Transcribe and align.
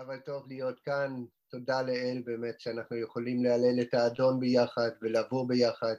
אבל 0.00 0.18
טוב 0.18 0.44
להיות 0.48 0.80
כאן. 0.80 1.24
תודה 1.50 1.82
לאל 1.82 2.22
באמת 2.24 2.60
שאנחנו 2.60 2.96
יכולים 2.96 3.44
להלל 3.44 3.80
את 3.80 3.94
האדון 3.94 4.40
ביחד 4.40 4.90
ולבוא 5.02 5.48
ביחד. 5.48 5.94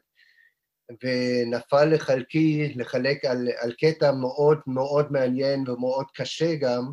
ונפל 1.04 1.86
לחלקי 1.86 2.74
לחלק 2.76 3.26
על, 3.26 3.48
על 3.62 3.74
קטע 3.74 4.12
מאוד 4.12 4.60
מאוד 4.68 5.12
מעניין 5.12 5.70
ומאוד 5.70 6.06
קשה 6.14 6.56
גם, 6.56 6.92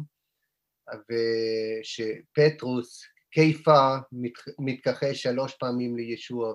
ושפטרוס, 1.11 3.03
קיפה, 3.31 3.97
מת, 4.13 4.33
מתכחש 4.59 5.23
שלוש 5.23 5.55
פעמים 5.55 5.97
לישוע, 5.97 6.55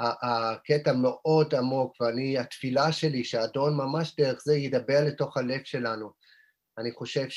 והקטע 0.00 0.92
מאוד 0.92 1.54
עמוק, 1.54 2.00
ואני, 2.00 2.38
התפילה 2.38 2.92
שלי 2.92 3.24
שהאדון 3.24 3.76
ממש 3.76 4.16
דרך 4.16 4.42
זה 4.44 4.56
ידבר 4.56 5.04
לתוך 5.06 5.36
הלב 5.36 5.60
שלנו. 5.64 6.10
אני 6.78 6.92
חושב 6.92 7.28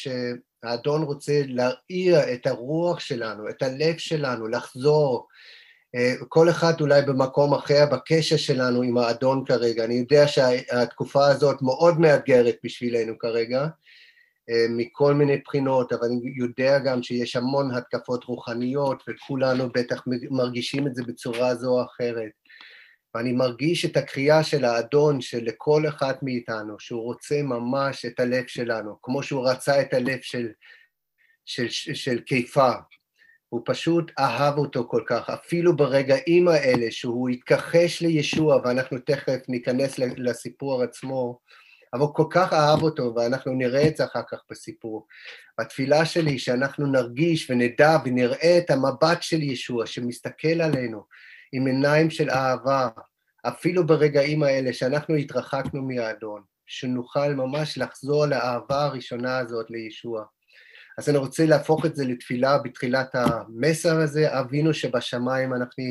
שהאדון 0.65 1.03
רוצה 1.03 1.41
להרעיר 1.47 2.33
את 2.33 2.47
הרוח 2.47 2.99
שלנו, 2.99 3.49
את 3.49 3.63
הלב 3.63 3.97
שלנו, 3.97 4.47
לחזור. 4.47 5.27
אה, 5.95 6.13
כל 6.29 6.49
אחד 6.49 6.81
אולי 6.81 7.01
במקום 7.01 7.53
אחר 7.53 7.85
בקשר 7.91 8.37
שלנו 8.37 8.81
עם 8.81 8.97
האדון 8.97 9.45
כרגע. 9.45 9.85
אני 9.85 9.93
יודע 9.93 10.27
שהתקופה 10.27 11.27
הזאת 11.27 11.61
מאוד 11.61 11.99
מאתגרת 11.99 12.55
בשבילנו 12.63 13.17
כרגע, 13.19 13.67
אה, 14.49 14.65
מכל 14.69 15.13
מיני 15.13 15.37
בחינות, 15.45 15.93
אבל 15.93 16.07
אני 16.07 16.33
יודע 16.37 16.79
גם 16.79 17.03
שיש 17.03 17.35
המון 17.35 17.75
התקפות 17.75 18.23
רוחניות, 18.23 19.03
וכולנו 19.09 19.69
בטח 19.73 20.03
מרגישים 20.31 20.87
את 20.87 20.95
זה 20.95 21.03
בצורה 21.03 21.55
זו 21.55 21.69
או 21.69 21.85
אחרת. 21.85 22.31
ואני 23.15 23.31
מרגיש 23.31 23.85
את 23.85 23.97
הקריאה 23.97 24.43
של 24.43 24.65
האדון 24.65 25.21
שלכל 25.21 25.83
אחד 25.87 26.13
מאיתנו, 26.21 26.79
שהוא 26.79 27.03
רוצה 27.03 27.41
ממש 27.43 28.05
את 28.05 28.19
הלב 28.19 28.43
שלנו, 28.47 28.97
כמו 29.01 29.23
שהוא 29.23 29.49
רצה 29.49 29.81
את 29.81 29.93
הלב 29.93 30.19
של, 30.21 30.47
של, 31.45 31.69
של, 31.69 31.93
של 31.93 32.19
קיפה. 32.19 32.71
הוא 33.49 33.61
פשוט 33.65 34.11
אהב 34.19 34.57
אותו 34.57 34.87
כל 34.87 35.03
כך, 35.07 35.29
אפילו 35.29 35.75
ברגעים 35.75 36.47
האלה 36.47 36.91
שהוא 36.91 37.29
התכחש 37.29 38.01
לישוע, 38.01 38.61
ואנחנו 38.63 38.99
תכף 38.99 39.39
ניכנס 39.47 39.99
לסיפור 39.99 40.83
עצמו, 40.83 41.39
אבל 41.93 42.05
כל 42.13 42.25
כך 42.29 42.53
אהב 42.53 42.81
אותו, 42.81 43.13
ואנחנו 43.15 43.53
נראה 43.53 43.87
את 43.87 43.97
זה 43.97 44.03
אחר 44.05 44.21
כך 44.31 44.39
בסיפור. 44.49 45.07
התפילה 45.59 46.05
שלי 46.05 46.39
שאנחנו 46.39 46.87
נרגיש 46.87 47.51
ונדע 47.51 47.97
ונראה 48.05 48.57
את 48.57 48.71
המבט 48.71 49.21
של 49.21 49.43
ישוע 49.43 49.85
שמסתכל 49.85 50.61
עלינו, 50.61 51.03
עם 51.53 51.65
עיניים 51.65 52.09
של 52.09 52.29
אהבה, 52.29 52.87
אפילו 53.47 53.87
ברגעים 53.87 54.43
האלה 54.43 54.73
שאנחנו 54.73 55.15
התרחקנו 55.15 55.81
מהאדון, 55.81 56.41
שנוכל 56.65 57.33
ממש 57.33 57.77
לחזור 57.77 58.25
לאהבה 58.25 58.83
הראשונה 58.83 59.37
הזאת 59.37 59.65
לישוע. 59.69 60.23
אז 60.97 61.09
אני 61.09 61.17
רוצה 61.17 61.45
להפוך 61.45 61.85
את 61.85 61.95
זה 61.95 62.05
לתפילה 62.05 62.57
בתחילת 62.57 63.15
המסר 63.15 63.99
הזה, 63.99 64.39
אבינו 64.39 64.73
שבשמיים, 64.73 65.53
אנחנו, 65.53 65.83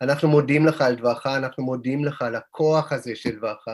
אנחנו 0.00 0.28
מודים 0.28 0.66
לך 0.66 0.80
על 0.80 0.94
דברך, 0.94 1.26
אנחנו 1.26 1.64
מודים 1.64 2.04
לך 2.04 2.22
על 2.22 2.34
הכוח 2.34 2.92
הזה 2.92 3.16
של 3.16 3.36
דברך, 3.36 3.64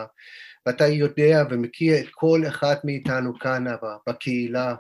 ואתה 0.67 0.87
יודע 0.87 1.43
ומכיר 1.51 1.99
את 1.99 2.07
כל 2.11 2.43
אחד 2.49 2.77
מאיתנו 2.85 3.39
כאן, 3.39 3.65
בקהילה, 4.09 4.75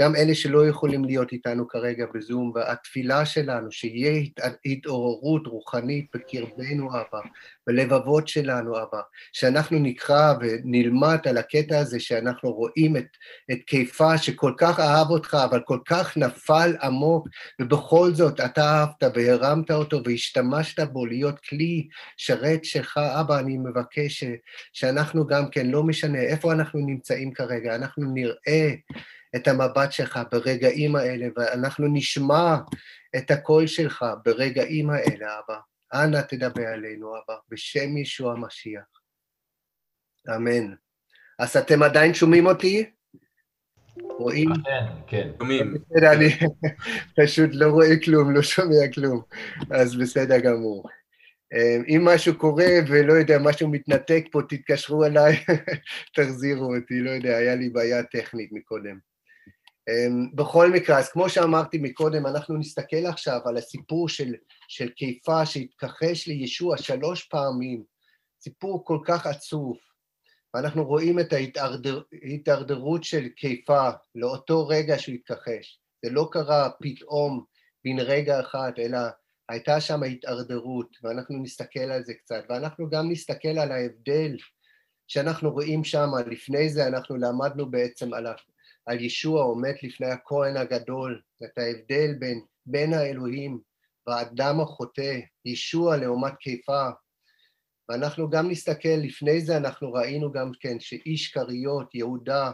גם 0.00 0.16
אלה 0.16 0.34
שלא 0.34 0.68
יכולים 0.68 1.04
להיות 1.04 1.32
איתנו 1.32 1.68
כרגע 1.68 2.06
בזום, 2.14 2.52
והתפילה 2.54 3.26
שלנו, 3.26 3.72
שיהיה 3.72 4.22
התעוררות 4.64 5.46
רוחנית 5.46 6.06
בקרבנו, 6.14 6.90
אבא, 6.90 7.20
בלבבות 7.66 8.28
שלנו, 8.28 8.76
אבא, 8.82 9.00
שאנחנו 9.32 9.78
נקרא 9.78 10.34
ונלמד 10.40 11.18
על 11.28 11.38
הקטע 11.38 11.78
הזה, 11.78 12.00
שאנחנו 12.00 12.52
רואים 12.52 12.96
את, 12.96 13.06
את 13.52 13.58
קיפה 13.66 14.18
שכל 14.18 14.52
כך 14.58 14.80
אהב 14.80 15.10
אותך, 15.10 15.36
אבל 15.50 15.60
כל 15.64 15.78
כך 15.84 16.16
נפל 16.16 16.76
עמוק, 16.82 17.28
ובכל 17.60 18.14
זאת 18.14 18.40
אתה 18.40 18.64
אהבת 18.64 19.02
והרמת 19.14 19.70
אותו 19.70 20.00
והשתמשת 20.04 20.80
בו 20.80 21.06
להיות 21.06 21.38
כלי 21.38 21.88
שרת 22.16 22.64
שלך. 22.64 22.98
אבא, 22.98 23.38
אני 23.38 23.58
מבקש 23.58 24.24
שאנחנו 24.72 25.26
גם 25.26 25.50
כן, 25.50 25.66
לא 25.66 25.82
משנה 25.82 26.18
איפה 26.18 26.52
אנחנו 26.52 26.80
נמצאים 26.80 27.32
כרגע, 27.32 27.74
אנחנו 27.74 28.12
נראה 28.14 28.74
את 29.36 29.48
המבט 29.48 29.92
שלך 29.92 30.20
ברגעים 30.32 30.96
האלה, 30.96 31.26
ואנחנו 31.36 31.86
נשמע 31.92 32.56
את 33.16 33.30
הקול 33.30 33.66
שלך 33.66 34.04
ברגעים 34.24 34.90
האלה, 34.90 35.38
אבא. 35.38 35.58
אנא 35.94 36.20
תדבר 36.20 36.66
עלינו, 36.66 37.08
אבא, 37.08 37.36
בשם 37.48 37.96
ישוע 37.96 38.32
המשיח. 38.32 38.84
אמן. 40.36 40.74
אז 41.38 41.56
אתם 41.56 41.82
עדיין 41.82 42.14
שומעים 42.14 42.46
אותי? 42.46 42.90
רואים? 44.02 44.48
כן, 44.64 44.84
כן. 45.06 45.30
שומעים. 45.38 45.74
אני 46.12 46.28
פשוט 47.16 47.50
לא 47.52 47.66
רואה 47.66 48.00
כלום, 48.04 48.34
לא 48.34 48.42
שומע 48.42 48.92
כלום, 48.94 49.22
אז 49.70 49.96
בסדר 49.96 50.38
גמור. 50.38 50.88
אמ, 51.52 51.82
אם 51.88 52.04
משהו 52.04 52.38
קורה 52.38 52.66
ולא 52.88 53.12
יודע, 53.12 53.38
משהו 53.38 53.68
מתנתק 53.68 54.24
פה, 54.32 54.40
תתקשרו 54.48 55.04
אליי, 55.04 55.36
תחזירו 56.14 56.76
אותי, 56.76 57.00
לא 57.00 57.10
יודע, 57.10 57.36
היה 57.36 57.54
לי 57.54 57.68
בעיה 57.68 58.02
טכנית 58.02 58.52
מקודם. 58.52 58.98
אמ, 59.88 60.36
בכל 60.36 60.70
מקרה, 60.70 60.98
אז 60.98 61.08
כמו 61.08 61.28
שאמרתי 61.28 61.78
מקודם, 61.78 62.26
אנחנו 62.26 62.58
נסתכל 62.58 63.06
עכשיו 63.06 63.40
על 63.44 63.56
הסיפור 63.56 64.08
של, 64.08 64.34
של 64.68 64.88
קיפה 64.88 65.46
שהתכחש 65.46 66.26
לישוע 66.26 66.76
שלוש 66.76 67.24
פעמים, 67.24 67.84
סיפור 68.40 68.84
כל 68.84 68.98
כך 69.04 69.26
עצוב, 69.26 69.76
ואנחנו 70.54 70.84
רואים 70.84 71.20
את 71.20 71.32
ההתדרדרות 71.32 73.04
של 73.04 73.28
קיפה 73.28 73.90
לאותו 74.14 74.66
רגע 74.66 74.98
שהוא 74.98 75.14
התכחש. 75.14 75.80
זה 76.04 76.10
לא 76.10 76.28
קרה 76.32 76.70
פתאום 76.80 77.44
בן 77.84 77.98
רגע 77.98 78.40
אחד, 78.40 78.72
אלא 78.78 78.98
הייתה 79.48 79.80
שם 79.80 80.02
התארדרות, 80.02 80.96
ואנחנו 81.02 81.42
נסתכל 81.42 81.80
על 81.80 82.04
זה 82.04 82.14
קצת, 82.14 82.44
ואנחנו 82.48 82.90
גם 82.90 83.10
נסתכל 83.10 83.58
על 83.58 83.72
ההבדל 83.72 84.36
שאנחנו 85.08 85.50
רואים 85.50 85.84
שם, 85.84 86.10
לפני 86.26 86.68
זה 86.68 86.86
אנחנו 86.86 87.16
למדנו 87.16 87.70
בעצם 87.70 88.14
על 88.14 88.26
על 88.86 89.00
ישוע 89.00 89.42
עומד 89.42 89.74
לפני 89.82 90.06
הכהן 90.06 90.56
הגדול, 90.56 91.20
את 91.44 91.58
ההבדל 91.58 92.14
בין, 92.18 92.40
בין 92.66 92.92
האלוהים 92.94 93.60
והאדם 94.06 94.60
החוטא, 94.60 95.20
ישוע 95.44 95.96
לעומת 95.96 96.32
קיפה. 96.40 96.88
ואנחנו 97.88 98.30
גם 98.30 98.50
נסתכל, 98.50 98.88
לפני 98.88 99.40
זה 99.40 99.56
אנחנו 99.56 99.92
ראינו 99.92 100.32
גם 100.32 100.50
כן 100.60 100.80
שאיש 100.80 101.32
כריות, 101.32 101.94
יהודה, 101.94 102.50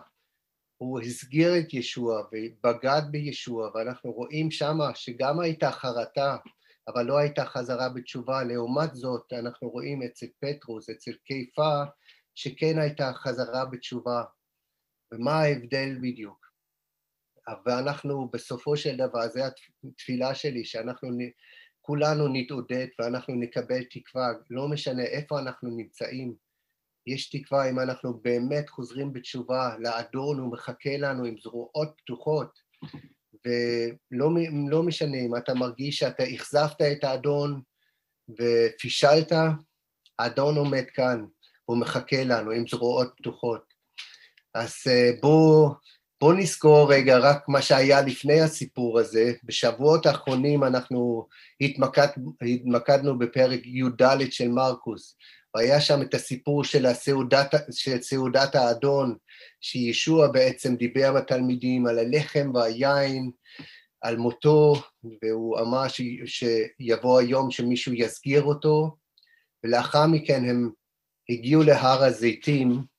הוא 0.77 1.01
הסגיר 1.01 1.59
את 1.59 1.75
ישוע 1.75 2.23
ובגד 2.33 3.03
בישוע, 3.11 3.71
ואנחנו 3.75 4.13
רואים 4.13 4.51
שמה 4.51 4.95
שגם 4.95 5.41
הייתה 5.41 5.71
חרטה, 5.71 6.37
אבל 6.89 7.03
לא 7.03 7.19
הייתה 7.19 7.45
חזרה 7.45 7.89
בתשובה. 7.89 8.45
לעומת 8.45 8.95
זאת, 8.95 9.33
אנחנו 9.33 9.69
רואים 9.69 10.03
אצל 10.03 10.27
פטרוס, 10.41 10.91
אצל 10.91 11.13
קיפה, 11.25 11.83
שכן 12.35 12.79
הייתה 12.79 13.13
חזרה 13.13 13.65
בתשובה. 13.65 14.23
ומה 15.13 15.33
ההבדל 15.33 15.99
בדיוק. 16.03 16.53
ואנחנו 17.67 18.29
בסופו 18.33 18.77
של 18.77 18.97
דבר, 18.97 19.29
זו 19.29 19.41
התפילה 19.85 20.35
שלי, 20.35 20.65
שאנחנו 20.65 21.09
כולנו 21.81 22.29
נתעודד 22.29 22.87
ואנחנו 22.99 23.35
נקבל 23.35 23.85
תקווה, 23.85 24.29
לא 24.51 24.69
משנה 24.69 25.03
איפה 25.03 25.39
אנחנו 25.39 25.71
נמצאים, 25.77 26.35
יש 27.07 27.31
תקווה 27.31 27.71
אם 27.71 27.81
אנחנו 27.81 28.21
באמת 28.23 28.69
חוזרים 28.71 29.13
בתשובה, 29.13 29.77
לאדון 29.79 30.39
הוא 30.39 30.53
מחכה 30.53 30.97
לנו 30.97 31.25
עם 31.25 31.39
זרועות 31.39 31.93
פתוחות, 31.97 32.59
ולא 33.45 34.31
לא 34.71 34.83
משנה 34.83 35.17
אם 35.17 35.37
אתה 35.37 35.55
מרגיש 35.55 35.99
שאתה 35.99 36.23
אכזבת 36.35 36.83
את 36.93 37.05
האדון 37.05 37.63
ופישלת, 38.39 39.33
האדון 40.19 40.57
עומד 40.57 40.85
כאן, 40.95 41.25
הוא 41.65 41.79
מחכה 41.79 42.25
לנו 42.25 42.51
עם 42.51 42.67
זרועות 42.69 43.13
פתוחות. 43.17 43.72
אז 44.55 44.75
אה, 44.87 45.11
בואו 45.23 45.75
בוא 46.23 46.35
נזכור 46.35 46.93
רגע 46.93 47.19
רק 47.19 47.49
מה 47.49 47.63
שהיה 47.63 48.01
לפני 48.01 48.41
הסיפור 48.41 48.99
הזה. 48.99 49.33
בשבועות 49.45 50.07
האחרונים 50.07 50.65
אנחנו 50.65 51.27
התמקד, 51.61 52.07
התמקדנו 52.43 53.19
בפרק 53.19 53.61
י"ד 53.65 54.03
של 54.31 54.49
מרקוס, 54.49 55.17
והיה 55.55 55.81
שם 55.81 56.03
את 56.03 56.15
הסיפור 56.15 56.65
של, 56.65 56.87
הסעודת, 56.87 57.55
של 57.71 58.03
סעודת 58.03 58.55
האדון, 58.55 59.17
שישוע 59.61 60.29
בעצם 60.29 60.77
דיבר 60.77 61.09
עם 61.09 61.17
התלמידים 61.17 61.87
על 61.87 61.99
הלחם 61.99 62.51
והיין, 62.55 63.31
על 64.01 64.17
מותו, 64.17 64.75
והוא 65.23 65.61
אמר 65.61 65.89
ש, 65.89 66.03
שיבוא 66.27 67.21
היום 67.21 67.51
שמישהו 67.51 67.93
יסגיר 67.95 68.43
אותו, 68.43 68.97
ולאחר 69.65 70.07
מכן 70.07 70.45
הם 70.45 70.71
הגיעו 71.31 71.63
להר 71.63 72.05
הזיתים, 72.05 72.92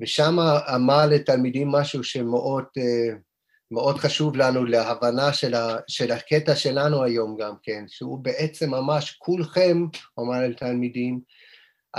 ושם 0.00 0.38
אמר 0.74 1.06
לתלמידים 1.06 1.68
משהו 1.68 2.04
שמאוד 2.04 2.64
אה, 2.78 3.16
מאוד 3.70 3.98
חשוב 3.98 4.36
לנו 4.36 4.64
להבנה 4.64 5.32
של, 5.32 5.54
ה, 5.54 5.76
של 5.88 6.12
הקטע 6.12 6.56
שלנו 6.56 7.02
היום 7.02 7.36
גם 7.40 7.54
כן, 7.62 7.84
שהוא 7.88 8.18
בעצם 8.18 8.70
ממש 8.70 9.16
כולכם, 9.18 9.86
אמר 10.18 10.40
לתלמידים, 10.48 11.20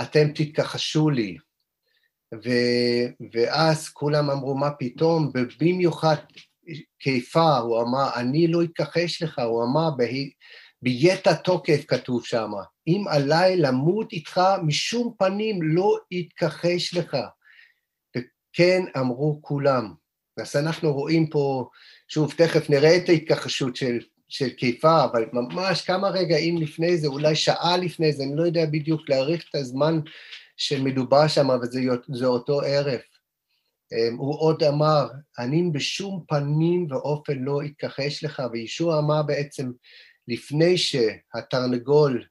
אתם 0.02 0.32
תתכחשו 0.36 1.10
לי. 1.10 1.38
ו, 2.34 2.50
ואז 3.34 3.90
כולם 3.90 4.30
אמרו, 4.30 4.58
מה 4.58 4.72
פתאום? 4.72 5.32
ובמיוחד 5.34 6.16
קיפה, 7.00 7.58
הוא 7.58 7.82
אמר, 7.82 8.10
אני 8.16 8.48
לא 8.48 8.64
אתכחש 8.64 9.24
לך, 9.24 9.40
הוא 9.40 9.64
אמר, 9.64 9.90
ביתע 10.82 11.34
תוקף 11.34 11.86
כתוב 11.88 12.26
שם, 12.26 12.52
אם 12.88 13.04
עליי 13.10 13.58
למות 13.58 14.14
איתך, 14.14 14.42
משום 14.64 15.14
פנים 15.18 15.60
לא 15.62 15.98
אתכחש 16.20 16.94
לך. 16.94 17.18
וכן 18.60 18.84
אמרו 18.98 19.40
כולם. 19.42 19.94
אז 20.38 20.56
אנחנו 20.56 20.94
רואים 20.94 21.30
פה, 21.30 21.70
שוב, 22.08 22.34
תכף 22.38 22.70
נראה 22.70 22.98
את 22.98 23.10
ההתכחשות 23.10 23.76
של, 23.76 24.00
של 24.30 24.50
קיפה, 24.50 25.04
אבל 25.04 25.26
ממש 25.34 25.82
כמה 25.82 26.10
רגעים 26.10 26.58
לפני 26.58 26.98
זה, 26.98 27.08
אולי 27.08 27.36
שעה 27.36 27.78
לפני 27.78 28.14
זה, 28.14 28.24
אני 28.24 28.36
לא 28.36 28.44
יודע 28.44 28.66
בדיוק 28.66 29.10
להעריך 29.10 29.46
את 29.50 29.56
הזמן 29.56 30.00
שמדובר 30.58 31.28
שם, 31.28 31.52
אבל 31.52 31.68
זה 32.14 32.26
אותו 32.26 32.62
ערב. 32.62 33.00
אמ, 33.94 34.16
הוא 34.18 34.40
עוד 34.40 34.64
אמר, 34.64 35.08
אני 35.40 35.70
בשום 35.74 36.24
פנים 36.28 36.88
ואופן 36.90 37.40
לא 37.40 37.60
אתכחש 37.66 38.24
לך, 38.24 38.44
וישוע 38.52 39.00
אמר 39.00 39.24
בעצם, 39.24 39.72
לפני 40.28 40.78
שהתרנגול 40.78 42.26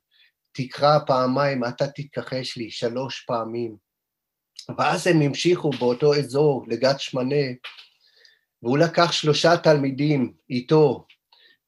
תקרא 0.53 0.99
פעמיים, 1.07 1.65
אתה 1.65 1.87
תתכחש 1.87 2.57
לי 2.57 2.71
שלוש 2.71 3.25
פעמים. 3.27 3.88
ואז 4.79 5.07
הם 5.07 5.21
המשיכו 5.21 5.71
באותו 5.71 6.15
אזור, 6.15 6.65
לגת 6.69 7.01
שמנה, 7.01 7.45
והוא 8.63 8.79
לקח 8.79 9.13
שלושה 9.13 9.57
תלמידים 9.57 10.33
איתו, 10.51 11.07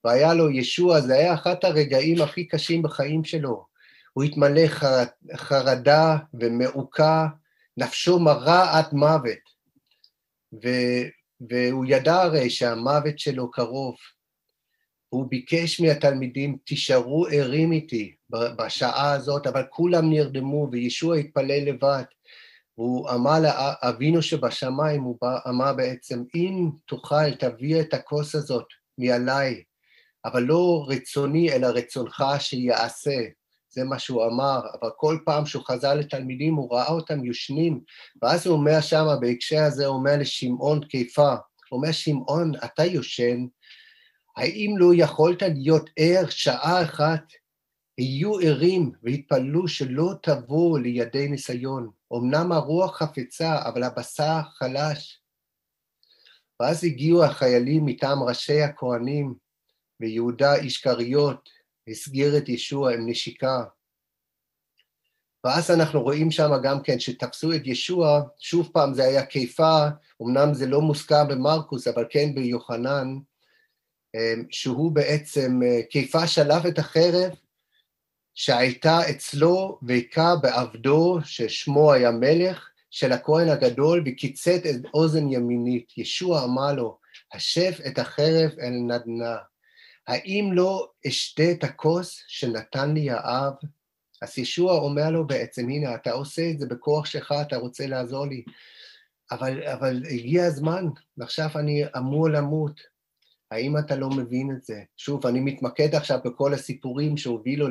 והיה 0.05 0.35
לו 0.35 0.51
ישוע, 0.51 1.01
זה 1.01 1.15
היה 1.15 1.35
אחד 1.35 1.55
הרגעים 1.63 2.23
הכי 2.23 2.49
קשים 2.49 2.83
בחיים 2.83 3.25
שלו. 3.25 3.67
הוא 4.13 4.25
התמלא 4.25 4.67
חר... 4.67 5.05
חרדה 5.37 6.17
ומעוקה, 6.35 7.27
נפשו 7.77 8.19
מרה 8.19 8.79
עד 8.79 8.87
מוות. 8.93 9.61
ו... 10.65 10.69
והוא 11.51 11.85
ידע 11.89 12.23
הרי 12.23 12.51
שהמוות 12.51 13.19
שלו 13.19 13.51
קרוב. 13.51 13.95
הוא 15.09 15.27
ביקש 15.29 15.81
מהתלמידים, 15.81 16.57
תישארו 16.65 17.27
ערים 17.27 17.73
איתי 17.73 18.15
בשעה 18.31 19.13
הזאת, 19.13 19.47
אבל 19.47 19.63
כולם 19.71 20.11
נרדמו 20.11 20.69
וישוע 20.73 21.17
התפלל 21.17 21.69
לבד. 21.69 22.03
הוא 22.81 23.11
אמר 23.11 23.41
לאבינו 23.41 24.23
שבשמיים, 24.23 25.03
הוא 25.03 25.19
אמר 25.49 25.73
בעצם, 25.73 26.23
אם 26.35 26.71
תוכל, 26.87 27.35
תביא 27.35 27.81
את 27.81 27.95
הכוס 27.95 28.35
הזאת 28.35 28.65
מעליי, 28.99 29.63
אבל 30.25 30.43
לא 30.43 30.87
רצוני, 30.89 31.53
אלא 31.53 31.67
רצונך 31.67 32.25
שיעשה. 32.39 33.17
זה 33.71 33.85
מה 33.85 33.99
שהוא 33.99 34.27
אמר, 34.27 34.61
אבל 34.81 34.91
כל 34.97 35.19
פעם 35.25 35.47
שהוא 35.47 35.65
חזר 35.67 35.95
לתלמידים, 35.95 36.55
הוא 36.55 36.75
ראה 36.75 36.89
אותם 36.89 37.25
יושנים, 37.25 37.81
ואז 38.23 38.47
הוא 38.47 38.57
אומר 38.57 38.81
שם, 38.81 39.07
בהקשר 39.21 39.63
הזה, 39.63 39.87
הוא 39.87 39.97
אומר 39.97 40.17
לשמעון 40.19 40.85
קיפה, 40.85 41.31
הוא 41.71 41.77
אומר, 41.77 41.93
שמעון, 41.93 42.53
אתה 42.65 42.85
יושן, 42.85 43.47
האם 44.37 44.75
לא 44.79 44.93
יכולת 44.95 45.43
להיות 45.43 45.91
ער 45.97 46.29
שעה 46.29 46.83
אחת? 46.83 47.25
היו 47.99 48.39
ערים 48.39 48.93
והתפללו 49.03 49.69
שלא 49.69 50.13
תבואו 50.23 50.77
לידי 50.77 51.29
ניסיון. 51.29 52.00
אמנם 52.13 52.53
הרוח 52.53 52.97
חפצה, 52.97 53.69
אבל 53.69 53.83
הבשר 53.83 54.41
חלש. 54.53 55.23
ואז 56.61 56.85
הגיעו 56.85 57.25
החיילים 57.25 57.87
מטעם 57.87 58.23
ראשי 58.23 58.63
הכהנים, 58.63 59.35
ויהודה 60.01 60.55
איש 60.55 60.83
כריות 60.83 61.49
הסגיר 61.89 62.39
את 62.39 62.49
ישוע 62.49 62.95
עם 62.95 63.09
נשיקה. 63.09 63.65
ואז 65.45 65.71
אנחנו 65.71 66.03
רואים 66.03 66.31
שם 66.31 66.51
גם 66.63 66.83
כן 66.83 67.01
שתפסו 67.01 67.53
את 67.53 67.61
ישוע, 67.65 68.23
שוב 68.39 68.71
פעם 68.73 68.95
זה 68.95 69.05
היה 69.05 69.27
קיפה, 69.27 69.87
אמנם 70.23 70.55
זה 70.55 70.67
לא 70.67 70.81
מוזכר 70.81 71.25
במרקוס, 71.29 71.89
אבל 71.89 72.05
כן 72.11 72.35
ביוחנן, 72.35 73.19
אמ, 74.15 74.45
שהוא 74.51 74.93
בעצם, 74.93 75.61
אה, 75.65 75.83
קיפה 75.91 76.27
שלף 76.27 76.67
את 76.69 76.79
החרב 76.79 77.33
שהייתה 78.35 79.11
אצלו 79.11 79.79
והיכה 79.83 80.37
בעבדו, 80.43 81.19
ששמו 81.25 81.93
היה 81.93 82.11
מלך, 82.11 82.71
של 82.91 83.13
הכהן 83.13 83.49
הגדול, 83.49 84.03
וקיצט 84.07 84.67
את 84.71 84.87
אוזן 84.95 85.33
ימינית. 85.33 85.99
ישוע 85.99 86.45
אמר 86.45 86.73
לו, 86.73 86.99
השב 87.35 87.73
את 87.87 87.99
החרב 87.99 88.51
אל 88.61 88.71
נדנה. 88.71 89.37
האם 90.09 90.51
לא 90.53 90.91
אשתה 91.07 91.51
את 91.51 91.65
הכוס 91.65 92.25
שנתן 92.29 92.95
לי 92.95 93.11
האב? 93.11 93.53
אז 94.23 94.39
ישוע 94.39 94.73
אומר 94.73 95.11
לו 95.11 95.27
בעצם, 95.27 95.69
הנה, 95.69 95.95
אתה 95.95 96.13
עושה 96.13 96.51
את 96.51 96.59
זה 96.59 96.67
בכוח 96.67 97.07
שלך, 97.07 97.35
אתה 97.43 97.57
רוצה 97.57 97.87
לעזור 97.87 98.27
לי, 98.27 98.45
אבל, 99.31 99.63
אבל 99.63 100.03
הגיע 100.11 100.45
הזמן, 100.47 100.85
ועכשיו 101.19 101.49
אני 101.57 101.85
אמור 101.97 102.29
למות. 102.29 102.81
האם 103.51 103.79
אתה 103.79 103.97
לא 103.97 104.11
מבין 104.11 104.51
את 104.57 104.63
זה? 104.63 104.83
שוב, 104.97 105.27
אני 105.27 105.41
מתמקד 105.41 105.95
עכשיו 105.95 106.19
בכל 106.25 106.55
הסיפורים 106.55 107.17
שהובילו 107.17 107.69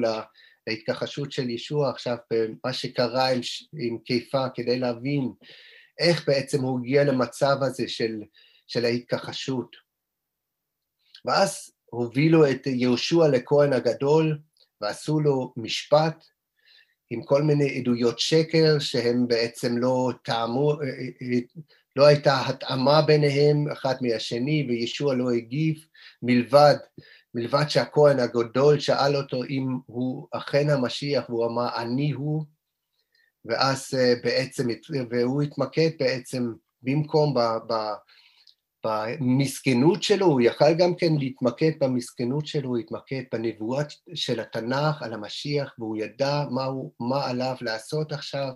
להתכחשות 0.69 1.31
של 1.31 1.49
ישוע 1.49 1.89
עכשיו, 1.89 2.17
במה 2.33 2.73
שקרה 2.73 3.29
עם, 3.29 3.41
עם 3.79 3.97
קיפה, 3.97 4.49
כדי 4.55 4.79
להבין 4.79 5.31
איך 5.99 6.27
בעצם 6.27 6.61
הוא 6.61 6.79
הגיע 6.79 7.03
למצב 7.03 7.57
הזה 7.61 7.87
של, 7.87 8.21
של 8.67 8.85
ההתכחשות. 8.85 9.75
ואז 11.25 11.71
הובילו 11.85 12.51
את 12.51 12.67
יהושע 12.67 13.27
לכהן 13.27 13.73
הגדול 13.73 14.39
ועשו 14.81 15.19
לו 15.19 15.53
משפט 15.57 16.25
עם 17.09 17.23
כל 17.23 17.41
מיני 17.41 17.79
עדויות 17.79 18.19
שקר 18.19 18.79
שהם 18.79 19.27
בעצם 19.27 19.77
לא 19.77 20.11
טעמו, 20.23 20.73
לא 21.95 22.05
הייתה 22.05 22.41
התאמה 22.47 23.01
ביניהם 23.01 23.71
אחד 23.71 23.95
מהשני, 24.01 24.65
וישוע 24.69 25.15
לא 25.15 25.31
הגיב, 25.31 25.85
מלבד, 26.21 26.75
מלבד 27.33 27.69
שהכהן 27.69 28.19
הגדול 28.19 28.79
שאל 28.79 29.15
אותו 29.15 29.43
אם 29.43 29.67
הוא 29.85 30.27
אכן 30.31 30.69
המשיח, 30.69 31.29
והוא 31.29 31.45
אמר, 31.45 31.75
אני 31.75 32.11
הוא, 32.11 32.43
ואז 33.45 33.89
אה, 33.97 34.13
בעצם, 34.23 34.67
והוא 35.09 35.41
התמקד 35.41 35.89
בעצם, 35.99 36.53
במקום 36.81 37.33
ב, 37.33 37.73
במסכנות 38.85 40.03
שלו, 40.03 40.25
הוא 40.25 40.41
יכל 40.41 40.73
גם 40.73 40.95
כן 40.95 41.15
להתמקד 41.19 41.71
במסכנות 41.79 42.45
שלו, 42.45 42.69
הוא 42.69 42.77
התמקד 42.77 43.21
בנבואות 43.31 43.87
של 44.13 44.39
התנ"ך 44.39 45.01
על 45.01 45.13
המשיח, 45.13 45.73
והוא 45.79 45.97
ידע 45.97 46.43
מה, 46.51 46.65
הוא, 46.65 46.91
מה 46.99 47.27
עליו 47.27 47.55
לעשות 47.61 48.11
עכשיו, 48.11 48.51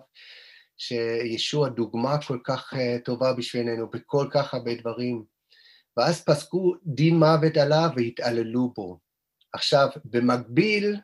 שישוע 0.77 1.69
דוגמה 1.69 2.17
כל 2.27 2.39
כך 2.43 2.73
אה, 2.73 2.97
טובה 3.05 3.33
בשבילנו 3.33 3.89
בכל 3.89 4.27
כך 4.31 4.53
הרבה 4.53 4.75
דברים. 4.75 5.32
ואז 5.97 6.23
פסקו 6.23 6.73
דין 6.85 7.19
מוות 7.19 7.57
עליו 7.57 7.89
והתעללו 7.95 8.73
בו. 8.75 8.99
עכשיו, 9.53 9.87
במקביל, 10.05 10.95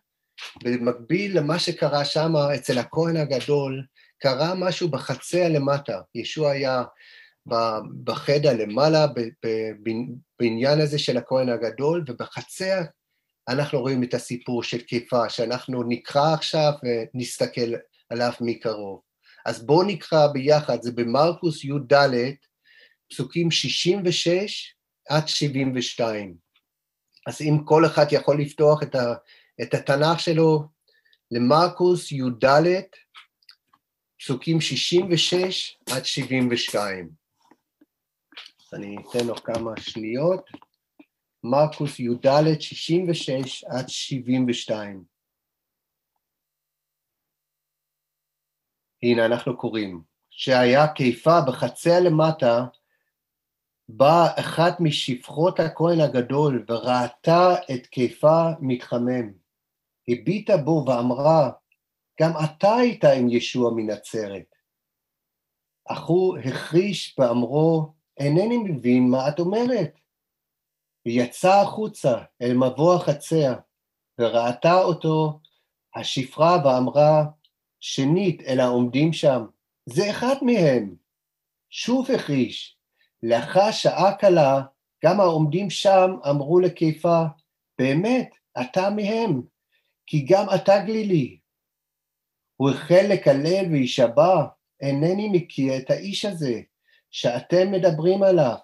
במקביל 0.63 1.37
למה 1.37 1.59
שקרה 1.59 2.05
שם 2.05 2.35
אצל 2.55 2.77
הכהן 2.77 3.17
הגדול, 3.17 3.85
קרה 4.21 4.55
משהו 4.55 4.89
בחצר 4.89 5.49
למטה. 5.49 6.01
ישוע 6.15 6.51
היה 6.51 6.83
בחדר 8.03 8.53
למעלה, 8.57 9.05
בעניין 10.39 10.81
הזה 10.81 10.99
של 10.99 11.17
הכהן 11.17 11.49
הגדול, 11.49 12.03
ובחצר 12.07 12.81
אנחנו 13.49 13.79
רואים 13.79 14.03
את 14.03 14.13
הסיפור 14.13 14.63
של 14.63 14.79
כיפה, 14.79 15.29
שאנחנו 15.29 15.83
נקרא 15.83 16.33
עכשיו 16.33 16.71
ונסתכל 16.83 17.73
עליו 18.09 18.31
מקרוב. 18.41 19.01
אז 19.45 19.65
בואו 19.65 19.83
נקרא 19.83 20.27
ביחד, 20.27 20.81
זה 20.81 20.91
במרקוס 20.91 21.63
י"ד, 21.63 21.93
פסוקים 23.11 23.51
66 23.51 24.75
עד 25.09 25.27
72. 25.27 26.37
אז 27.27 27.41
אם 27.41 27.63
כל 27.65 27.85
אחד 27.85 28.05
יכול 28.11 28.41
לפתוח 28.41 28.83
את, 28.83 28.95
ה, 28.95 29.13
את 29.61 29.73
התנ"ך 29.73 30.19
שלו 30.19 30.67
למרקוס 31.31 32.11
י"ד, 32.11 32.45
פסוקים 34.19 34.61
66 34.61 35.77
עד 35.89 36.05
72. 36.05 37.09
אז 38.61 38.73
אני 38.73 38.95
אתן 38.97 39.27
לו 39.27 39.35
כמה 39.35 39.71
שניות. 39.79 40.49
מרקוס 41.43 41.99
י"ד, 41.99 42.61
66 42.61 43.63
עד 43.63 43.89
72. 43.89 45.03
הנה 49.03 49.25
אנחנו 49.25 49.57
קוראים, 49.57 50.01
שהיה 50.29 50.87
קיפה 50.87 51.41
בחצר 51.47 51.99
למטה, 52.05 52.65
באה 53.91 54.39
אחת 54.39 54.79
משפחות 54.79 55.59
הכהן 55.59 55.99
הגדול 55.99 56.65
וראתה 56.67 57.55
את 57.73 57.87
קיפה 57.87 58.43
מתחמם. 58.59 59.31
הביטה 60.07 60.57
בו 60.57 60.85
ואמרה, 60.87 61.51
גם 62.21 62.31
אתה 62.45 62.75
היית 62.75 63.03
עם 63.03 63.29
ישוע 63.29 63.71
מנצרת. 63.75 64.55
אך 65.85 66.03
הוא 66.05 66.37
החריש 66.37 67.19
באמרו, 67.19 67.93
אינני 68.17 68.57
מבין 68.57 69.09
מה 69.09 69.29
את 69.29 69.39
אומרת. 69.39 69.99
ויצא 71.05 71.61
החוצה 71.61 72.17
אל 72.41 72.53
מבוא 72.53 72.95
החצר, 72.95 73.53
וראתה 74.19 74.73
אותו 74.81 75.39
השפרה 75.95 76.57
ואמרה, 76.65 77.25
שנית 77.79 78.41
אל 78.41 78.59
העומדים 78.59 79.13
שם, 79.13 79.45
זה 79.85 80.09
אחד 80.09 80.35
מהם. 80.41 80.95
שוב 81.69 82.11
החריש, 82.11 82.78
לאחר 83.23 83.71
שעה 83.71 84.15
קלה 84.15 84.61
גם 85.05 85.19
העומדים 85.19 85.69
שם 85.69 86.11
אמרו 86.29 86.59
לקיפה, 86.59 87.23
באמת, 87.79 88.29
אתה 88.61 88.89
מהם, 88.89 89.41
כי 90.05 90.25
גם 90.29 90.45
אתה 90.55 90.79
גלילי. 90.85 91.39
הוא 92.55 92.69
החל 92.69 93.05
לקלל 93.09 93.65
וישבע, 93.71 94.45
אינני 94.81 95.29
מכיר 95.31 95.77
את 95.77 95.89
האיש 95.89 96.25
הזה, 96.25 96.61
שאתם 97.11 97.71
מדברים 97.71 98.23
עליו. 98.23 98.55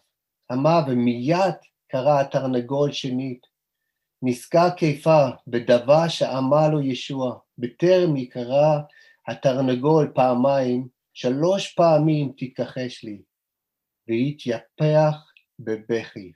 אמר, 0.51 0.79
ומיד 0.87 1.55
קרא 1.87 2.19
התרנגול 2.19 2.91
שנית. 2.91 3.45
נזכר 4.21 4.69
קיפה 4.69 5.25
בדבר 5.47 6.07
שאמר 6.07 6.69
לו 6.69 6.81
ישוע, 6.81 7.37
בטרם 7.57 8.15
יקרא 8.15 8.79
התרנגול 9.27 10.11
פעמיים, 10.15 10.87
שלוש 11.13 11.73
פעמים 11.73 12.31
תכחש 12.37 13.03
לי, 13.03 13.21
והתייפח 14.07 15.15
בבכי. 15.59 16.31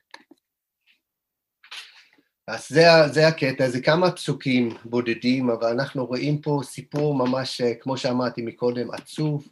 אז 2.47 2.69
זה, 2.69 2.83
זה 3.11 3.27
הקטע, 3.27 3.69
זה 3.69 3.81
כמה 3.81 4.11
פסוקים 4.11 4.69
בודדים, 4.85 5.49
אבל 5.49 5.67
אנחנו 5.67 6.05
רואים 6.05 6.41
פה 6.41 6.59
סיפור 6.63 7.15
ממש, 7.15 7.61
כמו 7.81 7.97
שאמרתי 7.97 8.41
מקודם, 8.41 8.91
עצוב. 8.91 9.47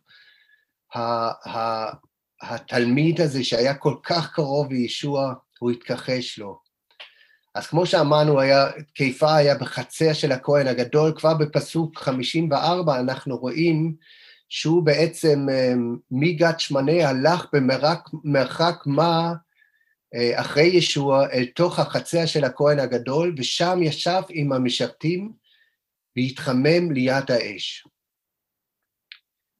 התלמיד 2.41 3.21
הזה 3.21 3.43
שהיה 3.43 3.73
כל 3.73 3.95
כך 4.03 4.33
קרוב 4.33 4.71
לישוע, 4.71 5.33
הוא 5.59 5.71
התכחש 5.71 6.39
לו. 6.39 6.59
אז 7.55 7.67
כמו 7.67 7.85
שאמרנו, 7.85 8.39
היה, 8.39 8.65
היה 9.21 9.55
בחצר 9.55 10.13
של 10.13 10.31
הכהן 10.31 10.67
הגדול, 10.67 11.13
כבר 11.15 11.33
בפסוק 11.33 11.97
54 11.97 12.99
אנחנו 12.99 13.37
רואים 13.37 13.95
שהוא 14.49 14.83
בעצם 14.83 15.47
אמ, 15.49 15.97
מגת 16.11 16.59
שמנה 16.59 17.09
הלך 17.09 17.45
במרחק 17.53 18.75
מה 18.85 19.33
אה, 20.15 20.41
אחרי 20.41 20.65
ישוע 20.65 21.29
אל 21.29 21.45
תוך 21.55 21.79
החצר 21.79 22.25
של 22.25 22.43
הכהן 22.43 22.79
הגדול, 22.79 23.35
ושם 23.37 23.79
ישב 23.83 24.21
עם 24.29 24.53
המשרתים 24.53 25.31
והתחמם 26.15 26.91
ליד 26.91 27.31
האש. 27.31 27.87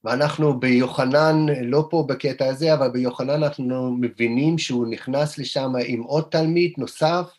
ואנחנו 0.03 0.60
ביוחנן, 0.60 1.46
לא 1.62 1.88
פה 1.89 2.06
בקטע 2.10 2.46
הזה, 2.46 2.74
אבל 2.74 2.89
ביוחנן 2.91 3.44
אנחנו 3.44 3.91
מבינים 3.91 4.58
שהוא 4.58 4.88
נכנס 4.88 5.38
לשם 5.38 5.72
עם 5.88 6.01
עוד 6.01 6.27
תלמיד 6.32 6.74
נוסף, 6.77 7.37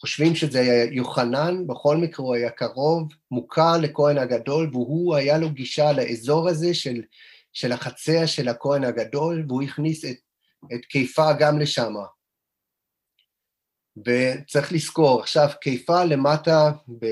חושבים 0.00 0.34
שזה 0.34 0.86
יוחנן, 0.90 1.66
בכל 1.66 1.96
מקרה 1.96 2.26
הוא 2.26 2.34
היה 2.34 2.50
קרוב, 2.50 3.08
מוכר 3.30 3.72
לכהן 3.82 4.18
הגדול, 4.18 4.70
והוא 4.72 5.16
היה 5.16 5.38
לו 5.38 5.50
גישה 5.50 5.92
לאזור 5.92 6.48
הזה 6.48 6.74
של, 6.74 7.02
של 7.52 7.72
החצר 7.72 8.26
של 8.26 8.48
הכהן 8.48 8.84
הגדול, 8.84 9.44
והוא 9.48 9.62
הכניס 9.62 10.04
את, 10.04 10.16
את 10.74 10.84
קיפה 10.84 11.32
גם 11.32 11.58
לשם. 11.58 11.94
וצריך 14.06 14.72
לזכור, 14.72 15.20
עכשיו 15.20 15.48
קיפה 15.60 16.04
למטה, 16.04 16.70
ב, 16.88 17.04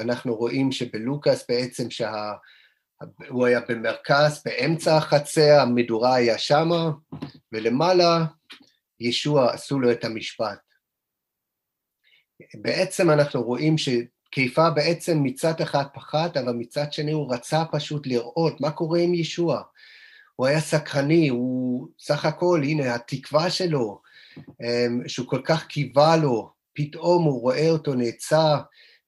אנחנו 0.00 0.34
רואים 0.34 0.72
שבלוקאס 0.72 1.44
בעצם 1.48 1.90
שה... 1.90 2.32
הוא 3.28 3.46
היה 3.46 3.60
במרכז, 3.68 4.42
באמצע 4.44 4.96
החצר, 4.96 5.60
המדורה 5.60 6.14
היה 6.14 6.38
שמה, 6.38 6.90
ולמעלה 7.52 8.24
ישוע 9.00 9.52
עשו 9.52 9.80
לו 9.80 9.92
את 9.92 10.04
המשפט. 10.04 10.63
בעצם 12.54 13.10
אנחנו 13.10 13.42
רואים 13.42 13.76
שקיפה 13.78 14.70
בעצם 14.70 15.22
מצד 15.22 15.60
אחד 15.60 15.84
פחד, 15.94 16.28
אבל 16.34 16.52
מצד 16.52 16.92
שני 16.92 17.12
הוא 17.12 17.34
רצה 17.34 17.64
פשוט 17.72 18.06
לראות 18.06 18.60
מה 18.60 18.70
קורה 18.70 19.00
עם 19.00 19.14
ישוע. 19.14 19.62
הוא 20.36 20.46
היה 20.46 20.60
סקרני, 20.60 21.28
הוא 21.28 21.88
סך 21.98 22.24
הכל, 22.24 22.60
הנה, 22.64 22.94
התקווה 22.94 23.50
שלו, 23.50 24.00
אמ, 24.38 25.08
שהוא 25.08 25.26
כל 25.28 25.40
כך 25.44 25.66
קיווה 25.66 26.16
לו, 26.16 26.50
פתאום 26.72 27.24
הוא 27.24 27.40
רואה 27.40 27.70
אותו 27.70 27.94
נעצר, 27.94 28.60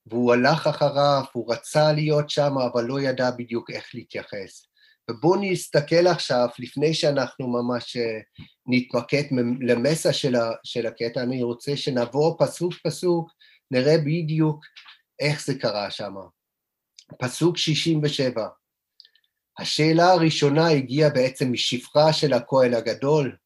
והוא 0.07 0.33
הלך 0.33 0.67
אחריו, 0.67 1.23
הוא 1.33 1.53
רצה 1.53 1.93
להיות 1.93 2.31
שם, 2.31 2.53
אבל 2.73 2.85
לא 2.85 3.01
ידע 3.01 3.31
בדיוק 3.31 3.71
איך 3.71 3.91
להתייחס. 3.95 4.67
ובואו 5.11 5.41
נסתכל 5.41 6.07
עכשיו, 6.07 6.49
לפני 6.59 6.95
שאנחנו 6.95 7.49
ממש 7.49 7.97
אה, 7.97 8.21
נתמקד 8.67 9.23
למסע 9.61 10.13
של, 10.65 10.87
הקטע, 10.87 11.23
אני 11.23 11.43
רוצה 11.43 11.77
שנעבור 11.77 12.37
פסוק 12.39 12.73
פסוק, 12.85 13.31
נראה 13.71 13.99
בדיוק 13.99 14.65
איך 15.21 15.45
זה 15.47 15.59
קרה 15.59 15.91
שם. 15.91 16.15
פסוק 17.19 17.57
67. 17.57 18.47
השאלה 19.59 20.13
הראשונה 20.13 20.69
הגיעה 20.69 21.11
בעצם 21.11 21.53
משפחה 21.53 22.13
של 22.13 22.33
הכהן 22.33 22.75
הגדול. 22.75 23.37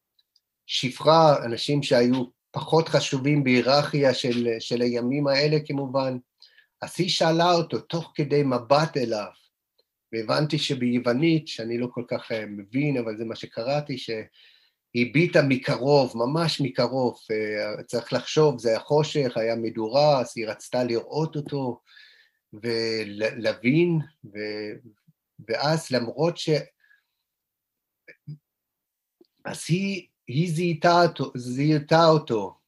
שפחה, 0.67 1.45
אנשים 1.45 1.83
שהיו 1.83 2.25
פחות 2.51 2.89
חשובים 2.89 3.45
בהיררכיה 3.45 4.15
של, 4.15 4.49
של 4.61 4.81
הימים 4.83 5.27
האלה 5.27 5.57
כמובן, 5.67 6.17
אז 6.83 6.95
היא 6.99 7.09
שאלה 7.09 7.53
אותו 7.53 7.81
תוך 7.81 8.13
כדי 8.15 8.43
מבט 8.43 8.97
אליו, 8.97 9.29
והבנתי 10.13 10.59
שביוונית, 10.59 11.49
שאני 11.49 11.79
לא 11.79 11.87
כל 11.91 12.05
כך 12.09 12.33
אה, 12.33 12.47
מבין, 12.47 12.97
אבל 12.97 13.17
זה 13.17 13.25
מה 13.25 13.37
שקראתי, 13.37 13.99
שהיא 13.99 14.23
הביטה 14.95 15.43
מקרוב, 15.43 16.13
ממש 16.15 16.61
מקרוב, 16.61 17.19
אה, 17.31 17.83
צריך 17.83 18.13
לחשוב, 18.13 18.59
זה 18.59 18.69
היה 18.69 18.79
חושך, 18.79 19.37
היה 19.37 19.57
מדורה, 19.57 20.21
אז 20.21 20.33
היא 20.37 20.47
רצתה 20.47 20.85
לראות 20.85 21.37
אותו 21.37 21.81
ולהבין, 22.53 23.99
ו... 24.25 24.39
ואז 25.49 25.91
למרות 25.91 26.39
ש... 26.39 26.51
אז 29.45 29.65
היא, 29.69 30.07
היא 30.27 30.53
זיהתה 30.53 31.03
אותו, 31.03 31.33
זיהתה 31.37 32.07
אותו, 32.07 32.59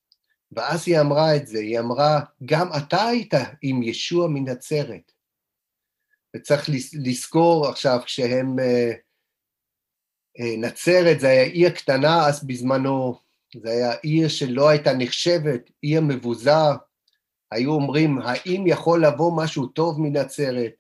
ואז 0.53 0.89
היא 0.89 1.01
אמרה 1.01 1.37
את 1.37 1.47
זה, 1.47 1.59
היא 1.59 1.79
אמרה, 1.79 2.21
גם 2.45 2.69
אתה 2.79 3.07
היית 3.07 3.35
עם 3.63 3.83
ישוע 3.83 4.29
מנצרת. 4.29 5.12
וצריך 6.37 6.71
לזכור 7.05 7.69
עכשיו, 7.69 7.99
כשהם... 8.05 8.59
אה, 8.59 8.93
אה, 10.41 10.57
נצרת 10.59 11.21
זה 11.21 11.29
היה 11.29 11.43
עיר 11.43 11.71
קטנה 11.71 12.27
אז 12.27 12.45
בזמנו, 12.45 13.19
זה 13.63 13.71
היה 13.71 13.93
עיר 13.93 14.29
שלא 14.29 14.69
הייתה 14.69 14.93
נחשבת, 14.93 15.71
עיר 15.83 16.01
מבוזה. 16.01 16.51
היו 17.51 17.71
אומרים, 17.71 18.19
האם 18.19 18.65
יכול 18.67 19.07
לבוא 19.07 19.43
משהו 19.43 19.67
טוב 19.67 20.01
מנצרת? 20.01 20.73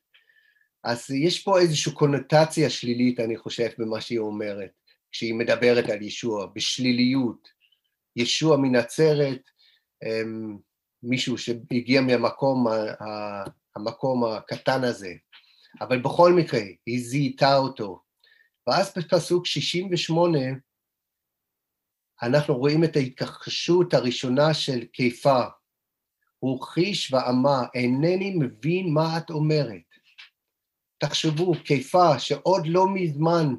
אז 0.84 1.10
יש 1.10 1.42
פה 1.42 1.60
איזושהי 1.60 1.92
קונוטציה 1.92 2.70
שלילית, 2.70 3.20
אני 3.20 3.36
חושב, 3.36 3.68
במה 3.78 4.00
שהיא 4.00 4.18
אומרת, 4.18 4.70
כשהיא 5.12 5.34
מדברת 5.34 5.88
על 5.88 6.02
ישוע, 6.02 6.46
בשליליות. 6.54 7.48
ישוע 8.16 8.56
מנצרת, 8.56 9.40
אמ, 10.04 10.56
מישהו 11.02 11.38
שהגיע 11.38 12.00
מהמקום 12.00 12.66
המקום 13.76 14.24
הקטן 14.24 14.84
הזה. 14.84 15.14
אבל 15.80 16.02
בכל 16.02 16.32
מקרה, 16.32 16.60
היא 16.86 17.04
זיהתה 17.04 17.56
אותו. 17.56 18.02
ואז 18.66 18.92
בפסוק 18.96 19.46
68, 19.46 20.38
אנחנו 22.22 22.56
רואים 22.56 22.84
את 22.84 22.96
ההתכחשות 22.96 23.94
הראשונה 23.94 24.54
של 24.54 24.84
קיפה. 24.84 25.42
הוא 26.38 26.62
חיש 26.62 27.12
ואמר, 27.12 27.62
אינני 27.74 28.34
מבין 28.38 28.94
מה 28.94 29.18
את 29.18 29.30
אומרת. 29.30 29.82
תחשבו, 30.98 31.52
קיפה, 31.64 32.18
שעוד 32.18 32.66
לא 32.66 32.86
מזמן 32.94 33.54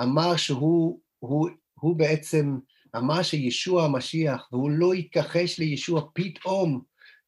אמר 0.00 0.36
שהוא 0.36 1.00
הוא, 1.18 1.48
הוא 1.74 1.96
בעצם 1.96 2.58
אמר 2.96 3.22
שישוע 3.22 3.84
המשיח, 3.84 4.48
והוא 4.52 4.70
לא 4.70 4.92
התכחש 4.92 5.58
לישוע 5.58 6.02
פתאום, 6.14 6.82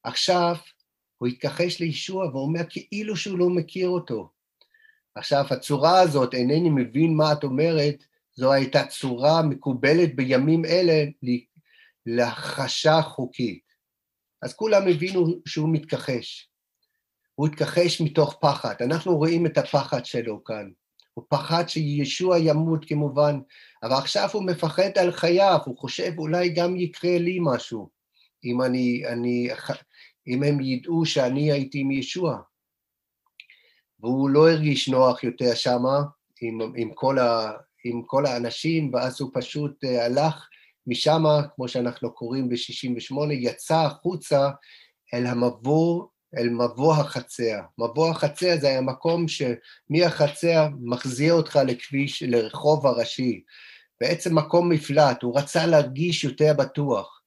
עכשיו 0.04 0.54
הוא 1.24 1.28
התכחש 1.28 1.80
לישוע 1.80 2.26
ואומר 2.26 2.60
כאילו 2.68 3.16
שהוא 3.16 3.38
לא 3.38 3.48
מכיר 3.48 3.88
אותו. 3.88 4.28
עכשיו, 5.14 5.44
הצורה 5.50 6.00
הזאת, 6.00 6.34
אינני 6.34 6.70
מבין 6.70 7.16
מה 7.16 7.32
את 7.32 7.44
אומרת, 7.44 8.04
זו 8.34 8.52
הייתה 8.52 8.86
צורה 8.86 9.42
מקובלת 9.42 10.16
בימים 10.16 10.64
אלה 10.64 11.04
להכחשה 12.06 13.02
חוקית. 13.02 13.62
אז 14.42 14.54
כולם 14.54 14.88
הבינו 14.88 15.26
שהוא 15.46 15.68
מתכחש. 15.72 16.48
הוא 17.34 17.46
התכחש 17.46 18.00
מתוך 18.00 18.38
פחד. 18.40 18.74
אנחנו 18.80 19.16
רואים 19.16 19.46
את 19.46 19.58
הפחד 19.58 20.04
שלו 20.04 20.44
כאן. 20.44 20.70
הוא 21.14 21.24
פחד 21.28 21.68
שישוע 21.68 22.38
ימות 22.38 22.84
כמובן, 22.84 23.40
אבל 23.82 23.96
עכשיו 23.96 24.28
הוא 24.32 24.46
מפחד 24.46 24.98
על 24.98 25.12
חייו, 25.12 25.58
הוא 25.64 25.78
חושב 25.78 26.12
אולי 26.18 26.48
גם 26.48 26.76
יקרה 26.76 27.18
לי 27.18 27.38
משהו, 27.40 27.90
אם, 28.44 28.62
אני, 28.62 29.02
אני, 29.06 29.48
אם 30.28 30.42
הם 30.42 30.60
ידעו 30.60 31.06
שאני 31.06 31.52
הייתי 31.52 31.78
עם 31.78 31.90
ישוע. 31.90 32.38
והוא 34.00 34.30
לא 34.30 34.50
הרגיש 34.50 34.88
נוח 34.88 35.24
יותר 35.24 35.54
שמה 35.54 36.02
עם, 36.40 36.58
עם, 36.76 36.90
כל, 36.94 37.18
ה, 37.18 37.52
עם 37.84 38.02
כל 38.02 38.26
האנשים, 38.26 38.94
ואז 38.94 39.20
הוא 39.20 39.30
פשוט 39.34 39.84
uh, 39.84 39.88
הלך 39.88 40.48
משם, 40.86 41.24
כמו 41.54 41.68
שאנחנו 41.68 42.14
קוראים 42.14 42.48
ב-68, 42.48 43.32
יצא 43.32 43.76
החוצה 43.76 44.50
אל 45.14 45.26
המבוא 45.26 46.06
אל 46.38 46.48
מבוא 46.48 46.94
החצר. 46.94 47.60
מבוא 47.78 48.10
החצר 48.10 48.56
זה 48.60 48.68
היה 48.68 48.80
מקום 48.80 49.26
שמהחצר 49.28 50.68
מחזיר 50.80 51.32
אותך 51.32 51.58
לכביש, 51.66 52.22
לרחוב 52.22 52.86
הראשי. 52.86 53.42
בעצם 54.00 54.38
מקום 54.38 54.68
מפלט, 54.68 55.22
הוא 55.22 55.38
רצה 55.38 55.66
להרגיש 55.66 56.24
יותר 56.24 56.52
בטוח. 56.58 57.20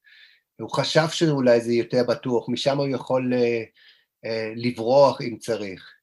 הוא 0.60 0.70
חשב 0.70 1.08
שאולי 1.12 1.62
זה 1.62 1.74
יותר 1.74 2.04
בטוח, 2.04 2.50
משם 2.50 2.78
הוא 2.78 2.88
יכול 2.88 3.34
לברוח 4.56 5.22
אם 5.22 5.38
צריך. 5.38 5.94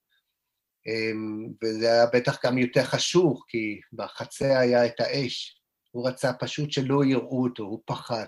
וזה 1.62 1.92
היה 1.92 2.06
בטח 2.06 2.46
גם 2.46 2.58
יותר 2.58 2.84
חשוך, 2.84 3.44
כי 3.48 3.80
בחצר 3.92 4.56
היה 4.56 4.86
את 4.86 5.00
האש. 5.00 5.60
הוא 5.90 6.08
רצה 6.08 6.32
פשוט 6.32 6.70
שלא 6.70 7.04
יראו 7.04 7.44
אותו, 7.44 7.62
הוא 7.62 7.80
פחד. 7.84 8.26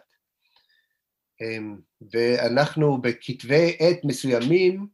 ואנחנו 2.13 3.01
בכתבי 3.01 3.77
עת 3.79 3.99
מסוימים, 4.05 4.87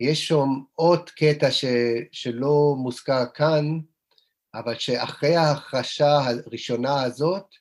יש 0.00 0.28
שם 0.28 0.48
עוד 0.74 1.10
קטע 1.10 1.50
ש, 1.50 1.64
שלא 2.12 2.74
מוזכר 2.78 3.24
כאן, 3.34 3.78
אבל 4.54 4.78
שאחרי 4.78 5.36
ההכחשה 5.36 6.18
הראשונה 6.46 7.02
הזאת, 7.02 7.44
אה, 7.54 7.59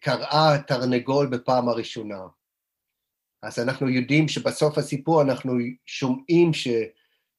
קראה 0.00 0.58
תרנגול 0.66 1.26
בפעם 1.26 1.68
הראשונה. 1.68 2.20
אז 3.42 3.58
אנחנו 3.58 3.88
יודעים 3.88 4.28
שבסוף 4.28 4.78
הסיפור 4.78 5.22
אנחנו 5.22 5.52
שומעים 5.86 6.52
ש, 6.52 6.68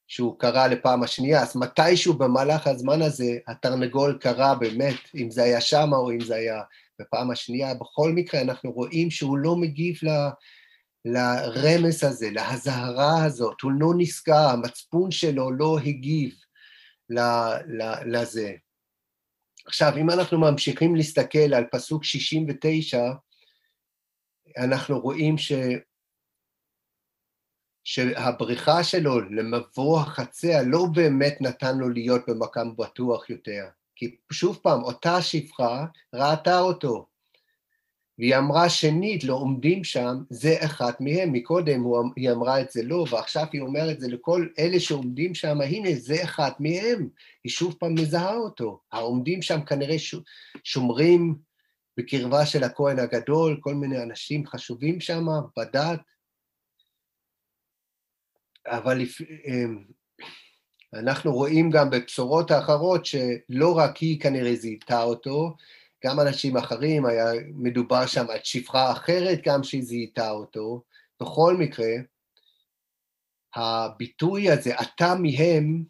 שהוא 0.07 0.39
קרא 0.39 0.67
לפעם 0.67 1.03
השנייה, 1.03 1.41
אז 1.41 1.55
מתישהו 1.55 2.13
במהלך 2.13 2.67
הזמן 2.67 3.01
הזה 3.01 3.37
התרנגול 3.47 4.17
קרא 4.21 4.53
באמת, 4.53 4.99
אם 5.15 5.31
זה 5.31 5.43
היה 5.43 5.61
שמה 5.61 5.97
או 5.97 6.11
אם 6.11 6.21
זה 6.21 6.35
היה 6.35 6.61
בפעם 6.99 7.31
השנייה, 7.31 7.73
בכל 7.73 8.11
מקרה 8.11 8.41
אנחנו 8.41 8.71
רואים 8.71 9.11
שהוא 9.11 9.37
לא 9.37 9.55
מגיב 9.55 9.95
ל... 10.03 10.09
לרמז 11.05 12.03
הזה, 12.03 12.29
להזהרה 12.31 13.23
הזאת, 13.25 13.61
הוא 13.61 13.71
לא 13.71 13.93
נזכר, 13.97 14.49
המצפון 14.49 15.11
שלו 15.11 15.51
לא 15.51 15.77
הגיב 15.85 16.33
לזה. 18.05 18.53
עכשיו, 19.65 19.97
אם 19.97 20.09
אנחנו 20.09 20.39
ממשיכים 20.39 20.95
להסתכל 20.95 21.53
על 21.53 21.65
פסוק 21.71 22.03
69, 22.03 23.01
אנחנו 24.57 24.99
רואים 24.99 25.37
ש... 25.37 25.51
שהבריחה 27.83 28.83
שלו 28.83 29.21
למבוא 29.21 29.99
החצר 29.99 30.61
לא 30.65 30.85
באמת 30.93 31.37
נתן 31.41 31.77
לו 31.77 31.89
להיות 31.89 32.21
במקום 32.27 32.75
בטוח 32.75 33.29
יותר. 33.29 33.65
כי 33.95 34.15
שוב 34.31 34.59
פעם, 34.63 34.83
אותה 34.83 35.21
שפחה 35.21 35.85
ראתה 36.13 36.59
אותו, 36.59 37.07
והיא 38.19 38.35
אמרה 38.37 38.69
שנית, 38.69 39.23
לא 39.23 39.33
עומדים 39.33 39.83
שם, 39.83 40.15
זה 40.29 40.55
אחד 40.65 40.91
מהם. 40.99 41.33
מקודם 41.33 41.85
אמ-, 41.85 42.11
היא 42.15 42.31
אמרה 42.31 42.61
את 42.61 42.71
זה 42.71 42.83
לא, 42.83 43.05
ועכשיו 43.11 43.45
היא 43.53 43.61
אומרת 43.61 43.99
זה 43.99 44.07
לכל 44.07 44.47
אלה 44.59 44.79
שעומדים 44.79 45.35
שם, 45.35 45.61
הנה, 45.61 45.89
זה 45.95 46.23
אחד 46.23 46.51
מהם. 46.59 47.09
היא 47.43 47.51
שוב 47.51 47.75
פעם 47.79 47.93
מזהה 47.93 48.35
אותו. 48.35 48.81
העומדים 48.91 49.41
שם 49.41 49.65
כנראה 49.65 49.95
שומרים 50.63 51.35
בקרבה 51.97 52.45
של 52.45 52.63
הכהן 52.63 52.99
הגדול, 52.99 53.57
כל 53.61 53.73
מיני 53.73 54.03
אנשים 54.03 54.47
חשובים 54.47 54.99
שם 54.99 55.25
בדת. 55.57 55.99
אבל 58.67 59.01
אמ, 59.47 59.83
אנחנו 60.93 61.33
רואים 61.33 61.69
גם 61.69 61.89
בבשורות 61.89 62.51
האחרות 62.51 63.05
שלא 63.05 63.77
רק 63.77 63.97
היא 63.97 64.19
כנראה 64.19 64.55
זיהתה 64.55 65.03
אותו, 65.03 65.55
גם 66.05 66.19
אנשים 66.19 66.57
אחרים, 66.57 67.05
היה 67.05 67.25
מדובר 67.53 68.05
שם 68.05 68.25
על 68.29 68.39
שפחה 68.43 68.91
אחרת 68.91 69.39
גם 69.45 69.63
שהיא 69.63 69.83
זיהתה 69.83 70.31
אותו. 70.31 70.83
בכל 71.21 71.57
מקרה, 71.59 71.91
הביטוי 73.55 74.49
הזה, 74.51 74.73
אתה 74.81 75.15
מהם, 75.21 75.83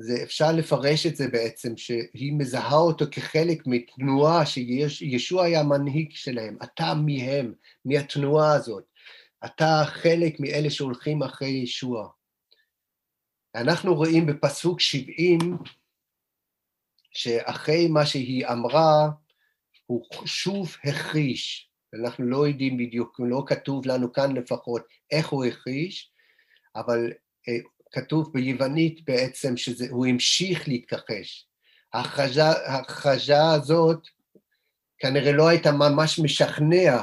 זה 0.00 0.22
אפשר 0.22 0.52
לפרש 0.52 1.06
את 1.06 1.16
זה 1.16 1.28
בעצם, 1.28 1.76
שהיא 1.76 2.32
מזהה 2.38 2.76
אותו 2.76 3.04
כחלק 3.10 3.62
מתנועה 3.66 4.46
שישוע 4.46 5.44
היה 5.44 5.62
מנהיג 5.62 6.08
שלהם, 6.12 6.56
אתה 6.62 6.94
מהם, 7.06 7.52
מהתנועה 7.84 8.54
הזאת. 8.54 8.84
אתה 9.44 9.82
חלק 9.86 10.40
מאלה 10.40 10.70
שהולכים 10.70 11.22
אחרי 11.22 11.48
ישוע. 11.48 12.08
אנחנו 13.54 13.94
רואים 13.94 14.26
בפסוק 14.26 14.80
70, 14.80 15.38
שאחרי 17.16 17.88
מה 17.88 18.06
שהיא 18.06 18.46
אמרה, 18.46 19.08
הוא 19.86 20.04
שוב 20.24 20.76
החריש. 20.84 21.68
אנחנו 22.00 22.24
לא 22.24 22.48
יודעים 22.48 22.76
בדיוק, 22.76 23.16
לא 23.18 23.44
כתוב 23.46 23.86
לנו 23.86 24.12
כאן 24.12 24.36
לפחות 24.36 24.82
איך 25.10 25.28
הוא 25.28 25.44
החריש, 25.44 26.10
אבל 26.76 27.12
אה, 27.48 27.54
כתוב 27.92 28.32
ביוונית 28.32 29.04
בעצם 29.04 29.56
שהוא 29.56 30.06
המשיך 30.06 30.68
להתכחש. 30.68 31.46
ההכרזה 31.92 33.44
הזאת 33.54 34.08
כנראה 34.98 35.32
לא 35.32 35.48
הייתה 35.48 35.72
ממש 35.72 36.18
משכנע 36.18 37.02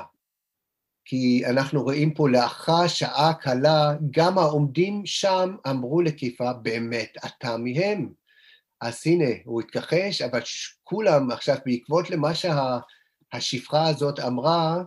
כי 1.05 1.43
אנחנו 1.49 1.83
רואים 1.83 2.13
פה 2.13 2.29
לאחר 2.29 2.87
שעה 2.87 3.33
קלה, 3.33 3.93
גם 4.11 4.37
העומדים 4.37 5.05
שם 5.05 5.55
אמרו 5.69 6.01
לקיפה, 6.01 6.53
באמת 6.53 7.17
אתה 7.25 7.57
מהם. 7.57 8.13
אז 8.83 9.01
הנה, 9.05 9.29
הוא 9.45 9.61
התכחש, 9.61 10.21
אבל 10.21 10.39
כולם 10.83 11.31
עכשיו, 11.31 11.57
בעקבות 11.65 12.09
למה 12.09 12.31
שהשפחה 12.35 13.87
הזאת 13.87 14.19
אמרה, 14.19 14.83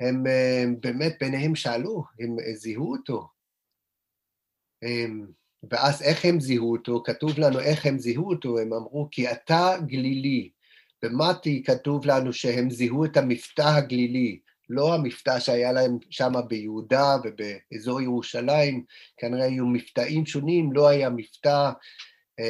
הם 0.00 0.24
באמת 0.80 1.16
ביניהם 1.20 1.54
שאלו, 1.54 2.04
הם 2.20 2.36
זיהו 2.54 2.92
אותו. 2.92 3.28
ואז 5.70 6.02
איך 6.02 6.24
הם 6.24 6.40
זיהו 6.40 6.72
אותו? 6.72 7.02
כתוב 7.04 7.38
לנו 7.38 7.60
איך 7.60 7.86
הם 7.86 7.98
זיהו 7.98 8.30
אותו, 8.30 8.58
הם 8.58 8.72
אמרו, 8.72 9.08
כי 9.10 9.32
אתה 9.32 9.74
גלילי. 9.86 10.50
במתי 11.02 11.62
כתוב 11.66 12.06
לנו 12.06 12.32
שהם 12.32 12.70
זיהו 12.70 13.04
את 13.04 13.16
המבטא 13.16 13.62
הגלילי. 13.76 14.40
לא 14.68 14.94
המבטא 14.94 15.40
שהיה 15.40 15.72
להם 15.72 15.98
שם 16.10 16.32
ביהודה 16.48 17.16
ובאזור 17.24 18.00
ירושלים, 18.00 18.84
כנראה 19.16 19.44
היו 19.44 19.66
מבטאים 19.66 20.26
שונים, 20.26 20.72
לא 20.72 20.88
היה 20.88 21.10
מבטא 21.10 21.70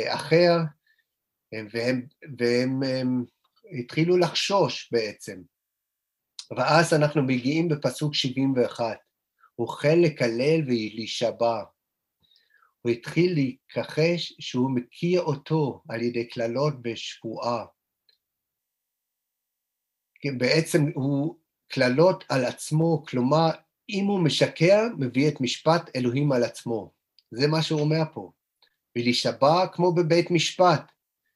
אחר, 0.08 0.56
והם, 1.72 2.06
והם 2.38 2.82
הם, 2.82 3.24
התחילו 3.80 4.18
לחשוש 4.18 4.88
בעצם. 4.92 5.42
ואז 6.56 6.94
אנחנו 6.94 7.22
מגיעים 7.22 7.68
בפסוק 7.68 8.14
71, 8.14 8.98
הוא 9.54 9.68
החל 9.68 9.98
לקלל 10.04 10.60
ולהישבע. 10.66 11.62
הוא 12.80 12.92
התחיל 12.92 13.34
להיכחש 13.34 14.32
שהוא 14.40 14.70
מכיר 14.70 15.20
אותו 15.20 15.82
על 15.88 16.02
ידי 16.02 16.28
קללות 16.28 16.82
בשבועה. 16.82 17.64
בעצם 20.38 20.82
הוא 20.94 21.36
קללות 21.68 22.24
על 22.28 22.44
עצמו, 22.44 23.04
כלומר, 23.08 23.50
אם 23.88 24.04
הוא 24.04 24.24
משקר, 24.24 24.82
מביא 24.98 25.28
את 25.28 25.40
משפט 25.40 25.96
אלוהים 25.96 26.32
על 26.32 26.44
עצמו. 26.44 26.92
זה 27.30 27.46
מה 27.46 27.62
שהוא 27.62 27.80
אומר 27.80 28.02
פה. 28.14 28.32
ולהישבע 28.96 29.66
כמו 29.72 29.94
בבית 29.94 30.30
משפט, 30.30 30.92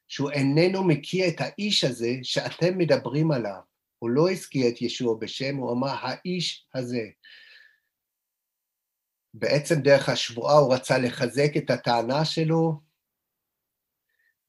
שהוא 0.09 0.31
איננו 0.31 0.85
מכיר 0.85 1.29
את 1.29 1.41
האיש 1.41 1.85
הזה 1.85 2.13
שאתם 2.23 2.79
מדברים 2.79 3.31
עליו. 3.31 3.61
הוא 3.99 4.11
לא 4.11 4.31
הזכיר 4.31 4.69
את 4.69 4.83
ישוע 4.83 5.17
בשם, 5.21 5.57
הוא 5.57 5.73
אמר, 5.73 5.95
האיש 6.01 6.67
הזה. 6.75 7.09
בעצם 9.35 9.81
דרך 9.81 10.09
השבועה 10.09 10.59
הוא 10.59 10.75
רצה 10.75 10.99
לחזק 10.99 11.57
את 11.57 11.71
הטענה 11.71 12.25
שלו, 12.25 12.81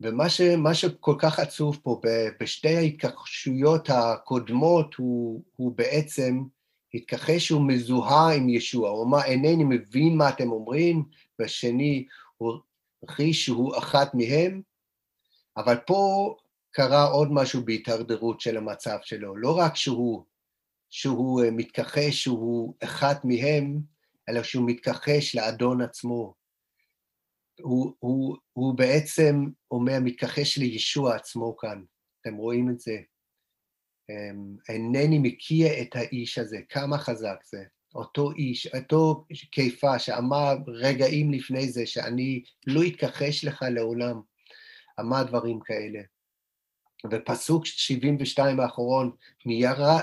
ומה 0.01 0.29
ש, 0.29 0.41
שכל 0.73 1.15
כך 1.19 1.39
עצוב 1.39 1.79
פה, 1.83 2.01
בשתי 2.39 2.75
ההתכחשויות 2.75 3.89
הקודמות, 3.89 4.95
הוא, 4.95 5.43
הוא 5.55 5.71
בעצם 5.75 6.43
התכחש 6.93 7.47
שהוא 7.47 7.67
מזוהה 7.67 8.35
עם 8.35 8.49
ישוע, 8.49 8.89
הוא 8.89 9.05
אמר, 9.05 9.23
אינני 9.23 9.63
מבין 9.63 10.17
מה 10.17 10.29
אתם 10.29 10.51
אומרים, 10.51 11.03
והשני, 11.39 12.05
הוא 12.37 12.59
הכחיש 13.05 13.45
שהוא 13.45 13.77
אחת 13.77 14.11
מהם, 14.13 14.61
אבל 15.57 15.75
פה 15.87 16.35
קרה 16.71 17.03
עוד 17.03 17.27
משהו 17.31 17.65
בהתדרדרות 17.65 18.41
של 18.41 18.57
המצב 18.57 18.97
שלו, 19.01 19.37
לא 19.37 19.57
רק 19.57 19.75
שהוא, 19.75 20.25
שהוא 20.89 21.41
מתכחש 21.51 22.23
שהוא 22.23 22.75
אחד 22.83 23.15
מהם, 23.23 23.79
אלא 24.29 24.43
שהוא 24.43 24.69
מתכחש 24.69 25.35
לאדון 25.35 25.81
עצמו. 25.81 26.33
הוא, 27.61 27.93
הוא, 27.99 28.37
הוא 28.53 28.77
בעצם 28.77 29.35
אומר, 29.71 29.97
מתכחש 30.03 30.57
לישוע 30.57 31.15
עצמו 31.15 31.57
כאן, 31.57 31.83
אתם 32.21 32.35
רואים 32.35 32.69
את 32.69 32.79
זה. 32.79 32.97
אמ, 34.09 34.55
אינני 34.69 35.19
מכיר 35.19 35.67
את 35.81 35.95
האיש 35.95 36.37
הזה, 36.37 36.57
כמה 36.69 36.97
חזק 36.97 37.37
זה. 37.45 37.63
אותו 37.95 38.31
איש, 38.31 38.67
אותו 38.67 39.25
קיפה 39.51 39.99
שאמר 39.99 40.55
רגעים 40.67 41.31
לפני 41.31 41.71
זה 41.71 41.85
שאני 41.85 42.43
לא 42.67 42.81
אתכחש 42.87 43.45
לך 43.45 43.65
לעולם, 43.71 44.21
אמר 44.99 45.23
דברים 45.23 45.59
כאלה. 45.59 45.99
ופסוק 47.11 47.65
72 47.65 48.59
האחרון, 48.59 49.11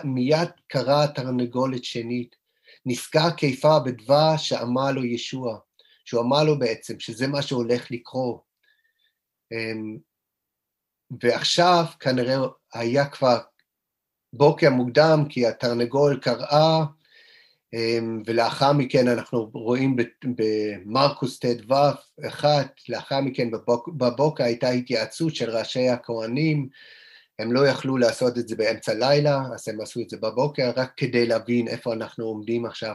מיד 0.05 0.49
קרא 0.67 1.07
תרנגולת 1.07 1.85
שנית, 1.85 2.37
נזכר 2.87 3.31
קיפה 3.31 3.79
בדבר 3.79 4.37
שאמר 4.37 4.93
לו 4.93 5.05
ישוע. 5.05 5.59
שהוא 6.05 6.23
אמר 6.23 6.45
לו 6.45 6.59
בעצם 6.59 7.01
שזה 7.01 7.27
מה 7.27 7.43
שהולך 7.43 7.91
לקרות. 7.91 8.43
אמ, 9.53 9.99
ועכשיו 11.23 11.85
כנראה 12.01 12.37
היה 12.75 13.09
כבר 13.09 13.39
בוקר 14.33 14.71
מוקדם, 14.71 15.25
כי 15.29 15.47
התרנגול 15.47 16.21
קראה, 16.23 16.85
ולאחר 18.27 18.73
מכן 18.73 19.09
אנחנו 19.09 19.51
רואים 19.53 19.97
במרקוס 20.25 21.39
ט"ו, 21.39 21.75
אחת, 22.29 22.81
לאחר 22.89 23.21
מכן 23.21 23.51
בבוק, 23.51 23.89
בבוקר 23.89 24.45
הייתה 24.45 24.69
התייעצות 24.69 25.35
של 25.35 25.51
ראשי 25.51 25.89
הכהנים, 25.89 26.69
הם 27.39 27.53
לא 27.53 27.67
יכלו 27.67 27.97
לעשות 27.97 28.39
את 28.39 28.49
זה 28.49 28.57
באמצע 28.57 28.95
לילה, 28.95 29.41
אז 29.55 29.69
הם 29.69 29.81
עשו 29.81 30.01
את 30.01 30.11
זה 30.11 30.17
בבוקר, 30.17 30.73
רק 30.77 30.93
כדי 30.97 31.27
להבין 31.27 31.69
איפה 31.69 31.93
אנחנו 31.93 32.25
עומדים 32.25 32.67
עכשיו 32.67 32.95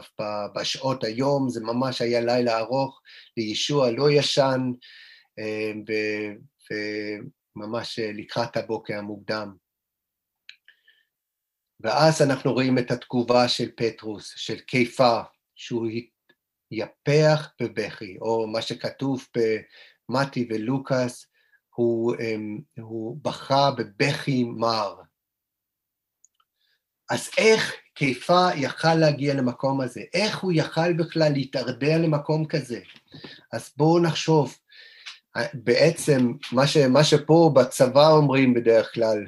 בשעות 0.54 1.04
היום, 1.04 1.48
זה 1.48 1.60
ממש 1.60 2.02
היה 2.02 2.20
לילה 2.20 2.58
ארוך, 2.58 3.00
לישוע 3.36 3.90
לא 3.90 4.10
ישן, 4.10 4.60
אמ, 5.38 5.84
וממש 7.56 7.98
לקראת 7.98 8.56
הבוקר 8.56 8.98
המוקדם. 8.98 9.67
ואז 11.80 12.22
אנחנו 12.22 12.52
רואים 12.52 12.78
את 12.78 12.90
התגובה 12.90 13.48
של 13.48 13.70
פטרוס, 13.76 14.32
של 14.36 14.60
קיפה, 14.60 15.20
שהוא 15.54 15.86
יפח 16.70 17.52
בבכי, 17.62 18.16
או 18.20 18.46
מה 18.46 18.62
שכתוב 18.62 19.26
במתי 20.08 20.48
ולוקאס, 20.50 21.26
הוא, 21.74 22.14
אמ, 22.20 22.58
הוא 22.78 23.18
בכה 23.22 23.70
בבכי 23.70 24.44
מר. 24.44 24.94
אז 27.10 27.30
איך 27.38 27.74
קיפה 27.94 28.48
יכל 28.56 28.94
להגיע 28.94 29.34
למקום 29.34 29.80
הזה? 29.80 30.02
איך 30.14 30.38
הוא 30.38 30.52
יכל 30.54 30.92
בכלל 30.92 31.32
להתארדע 31.32 31.98
למקום 31.98 32.46
כזה? 32.46 32.80
אז 33.52 33.70
בואו 33.76 33.98
נחשוב, 33.98 34.56
בעצם 35.54 36.32
מה, 36.52 36.66
ש, 36.66 36.76
מה 36.76 37.04
שפה 37.04 37.52
בצבא 37.54 38.08
אומרים 38.08 38.54
בדרך 38.54 38.94
כלל, 38.94 39.26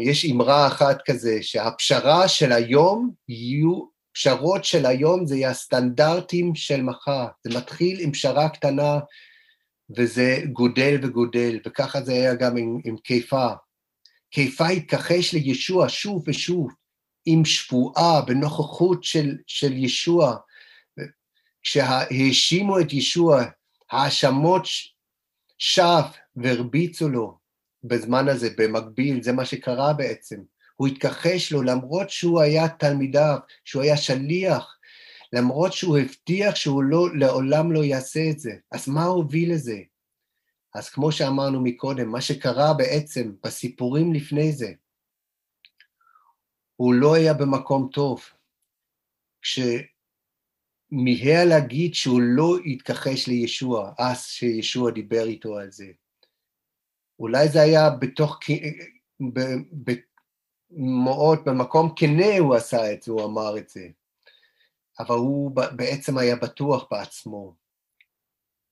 יש 0.00 0.24
אמרה 0.24 0.66
אחת 0.66 0.98
כזה, 1.06 1.38
שהפשרה 1.42 2.28
של 2.28 2.52
היום 2.52 3.10
יהיו, 3.28 3.92
פשרות 4.14 4.64
של 4.64 4.86
היום 4.86 5.26
זה 5.26 5.36
יהיה 5.36 5.50
הסטנדרטים 5.50 6.54
של 6.54 6.82
מחר. 6.82 7.26
זה 7.44 7.58
מתחיל 7.58 8.00
עם 8.00 8.12
פשרה 8.12 8.48
קטנה 8.48 8.98
וזה 9.96 10.38
גודל 10.52 10.98
וגודל, 11.02 11.60
וככה 11.66 12.02
זה 12.02 12.12
היה 12.12 12.34
גם 12.34 12.56
עם, 12.56 12.78
עם 12.84 12.96
קיפה. 12.96 13.46
קיפה 14.30 14.68
התכחש 14.68 15.34
לישוע 15.34 15.86
שוב 15.88 16.24
ושוב, 16.26 16.72
עם 17.26 17.44
שבועה, 17.44 18.20
בנוכחות 18.20 19.04
של, 19.04 19.36
של 19.46 19.72
ישוע. 19.72 20.36
כשהאשימו 21.62 22.80
את 22.80 22.92
ישוע, 22.92 23.44
האשמות 23.90 24.62
שווא 25.58 26.02
והרביצו 26.36 27.08
לו. 27.08 27.41
בזמן 27.84 28.28
הזה, 28.28 28.48
במקביל, 28.58 29.22
זה 29.22 29.32
מה 29.32 29.44
שקרה 29.44 29.92
בעצם. 29.92 30.40
הוא 30.76 30.88
התכחש 30.88 31.52
לו 31.52 31.62
למרות 31.62 32.10
שהוא 32.10 32.40
היה 32.40 32.68
תלמידיו, 32.68 33.38
שהוא 33.64 33.82
היה 33.82 33.96
שליח, 33.96 34.78
למרות 35.32 35.72
שהוא 35.72 35.98
הבטיח 35.98 36.54
שהוא 36.54 36.82
לא, 36.82 37.16
לעולם 37.16 37.72
לא 37.72 37.84
יעשה 37.84 38.30
את 38.30 38.38
זה. 38.38 38.52
אז 38.70 38.88
מה 38.88 39.04
הוביל 39.04 39.52
לזה? 39.52 39.78
אז 40.74 40.88
כמו 40.88 41.12
שאמרנו 41.12 41.60
מקודם, 41.60 42.08
מה 42.08 42.20
שקרה 42.20 42.74
בעצם 42.74 43.32
בסיפורים 43.44 44.14
לפני 44.14 44.52
זה, 44.52 44.72
הוא 46.76 46.94
לא 46.94 47.14
היה 47.14 47.34
במקום 47.34 47.88
טוב. 47.92 48.22
כשמיהר 49.42 49.84
להגיד 51.48 51.94
שהוא 51.94 52.20
לא 52.20 52.56
התכחש 52.66 53.26
לישוע, 53.28 53.92
אז 53.98 54.24
שישוע 54.24 54.90
דיבר 54.90 55.24
איתו 55.24 55.58
על 55.58 55.70
זה. 55.70 55.86
אולי 57.22 57.48
זה 57.48 57.60
היה 57.62 57.90
בתוך, 57.90 58.38
מאוד, 61.04 61.38
במקום 61.44 61.92
כנה 61.96 62.38
הוא 62.38 62.54
עשה 62.54 62.92
את 62.92 63.02
זה, 63.02 63.12
הוא 63.12 63.24
אמר 63.24 63.58
את 63.58 63.68
זה, 63.68 63.88
אבל 64.98 65.14
הוא 65.14 65.56
בעצם 65.76 66.18
היה 66.18 66.36
בטוח 66.36 66.86
בעצמו. 66.90 67.54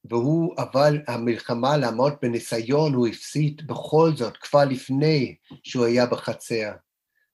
והוא, 0.04 0.54
אבל 0.58 1.02
המלחמה 1.08 1.76
לעמוד 1.76 2.12
בניסיון, 2.22 2.94
הוא 2.94 3.08
הפסיד 3.08 3.66
בכל 3.66 4.10
זאת, 4.16 4.36
כבר 4.36 4.64
לפני 4.64 5.36
שהוא 5.62 5.84
היה 5.84 6.06
בחצר. 6.06 6.72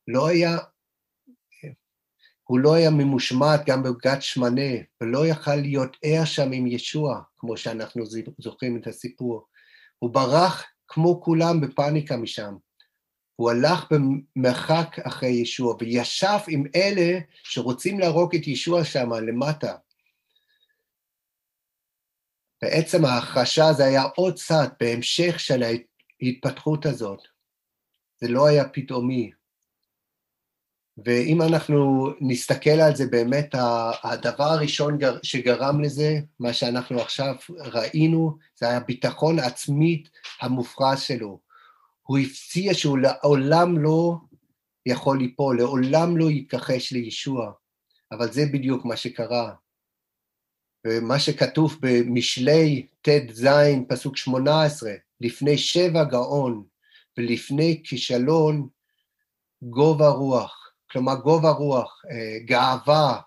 לא 0.08 0.26
היה, 0.26 0.58
הוא 2.44 2.58
לא 2.58 2.74
היה 2.74 2.90
ממושמעת 2.90 3.66
גם 3.66 3.82
בגת 3.82 4.22
שמנה, 4.22 4.72
ולא 5.00 5.26
יכל 5.26 5.56
להיות 5.56 5.96
ער 6.02 6.24
שם 6.24 6.52
עם 6.52 6.66
ישוע, 6.66 7.22
כמו 7.36 7.56
שאנחנו 7.56 8.04
זוכרים 8.38 8.76
את 8.76 8.86
הסיפור. 8.86 9.46
הוא 9.98 10.10
ברח 10.10 10.64
כמו 10.88 11.20
כולם 11.22 11.60
בפאניקה 11.60 12.16
משם. 12.16 12.54
הוא 13.36 13.50
הלך 13.50 13.86
במרחק 13.90 14.98
אחרי 14.98 15.28
ישוע 15.28 15.74
וישב 15.80 16.38
עם 16.48 16.64
אלה 16.76 17.18
שרוצים 17.42 18.00
להרוג 18.00 18.36
את 18.36 18.46
ישוע 18.46 18.84
שם 18.84 19.12
למטה. 19.12 19.76
בעצם 22.62 23.04
ההכחשה 23.04 23.72
זה 23.72 23.84
היה 23.84 24.02
עוד 24.02 24.34
צד 24.34 24.68
בהמשך 24.80 25.40
של 25.40 25.62
ההתפתחות 25.62 26.86
הזאת. 26.86 27.20
זה 28.20 28.28
לא 28.28 28.46
היה 28.46 28.68
פתאומי. 28.68 29.30
ואם 31.04 31.42
אנחנו 31.42 32.06
נסתכל 32.20 32.70
על 32.70 32.96
זה, 32.96 33.06
באמת 33.06 33.54
הדבר 34.02 34.44
הראשון 34.44 34.98
שגרם 35.22 35.80
לזה, 35.80 36.18
מה 36.40 36.52
שאנחנו 36.52 37.00
עכשיו 37.00 37.34
ראינו, 37.50 38.38
זה 38.54 38.68
היה 38.68 38.76
הביטחון 38.76 39.38
העצמית 39.38 40.10
המופרז 40.40 41.00
שלו. 41.00 41.40
הוא 42.02 42.18
הפציע 42.18 42.74
שהוא 42.74 42.98
לעולם 42.98 43.78
לא 43.78 44.16
יכול 44.86 45.18
ליפול, 45.18 45.58
לעולם 45.58 46.16
לא 46.16 46.30
יתכחש 46.30 46.92
לישוע, 46.92 47.52
אבל 48.12 48.32
זה 48.32 48.42
בדיוק 48.52 48.84
מה 48.84 48.96
שקרה. 48.96 49.54
ומה 50.86 51.18
שכתוב 51.18 51.78
במשלי 51.80 52.86
ט"ז, 53.02 53.46
פסוק 53.88 54.16
18, 54.16 54.92
לפני 55.20 55.58
שבע 55.58 56.04
גאון 56.04 56.64
ולפני 57.18 57.82
כישלון, 57.84 58.68
גובה 59.62 60.08
רוח. 60.08 60.72
כלומר 60.90 61.14
גובה 61.14 61.50
רוח, 61.50 62.02
אה, 62.10 62.38
גאווה, 62.44 63.20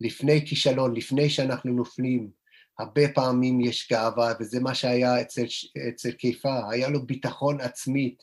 לפני 0.00 0.46
כישלון, 0.46 0.96
לפני 0.96 1.30
שאנחנו 1.30 1.72
נופלים, 1.72 2.30
הרבה 2.78 3.02
פעמים 3.14 3.60
יש 3.60 3.88
גאווה, 3.92 4.32
וזה 4.40 4.60
מה 4.60 4.74
שהיה 4.74 5.20
אצל, 5.20 5.44
אצל 5.88 6.12
קיפה, 6.12 6.70
היה 6.70 6.88
לו 6.88 7.06
ביטחון 7.06 7.60
עצמית 7.60 8.22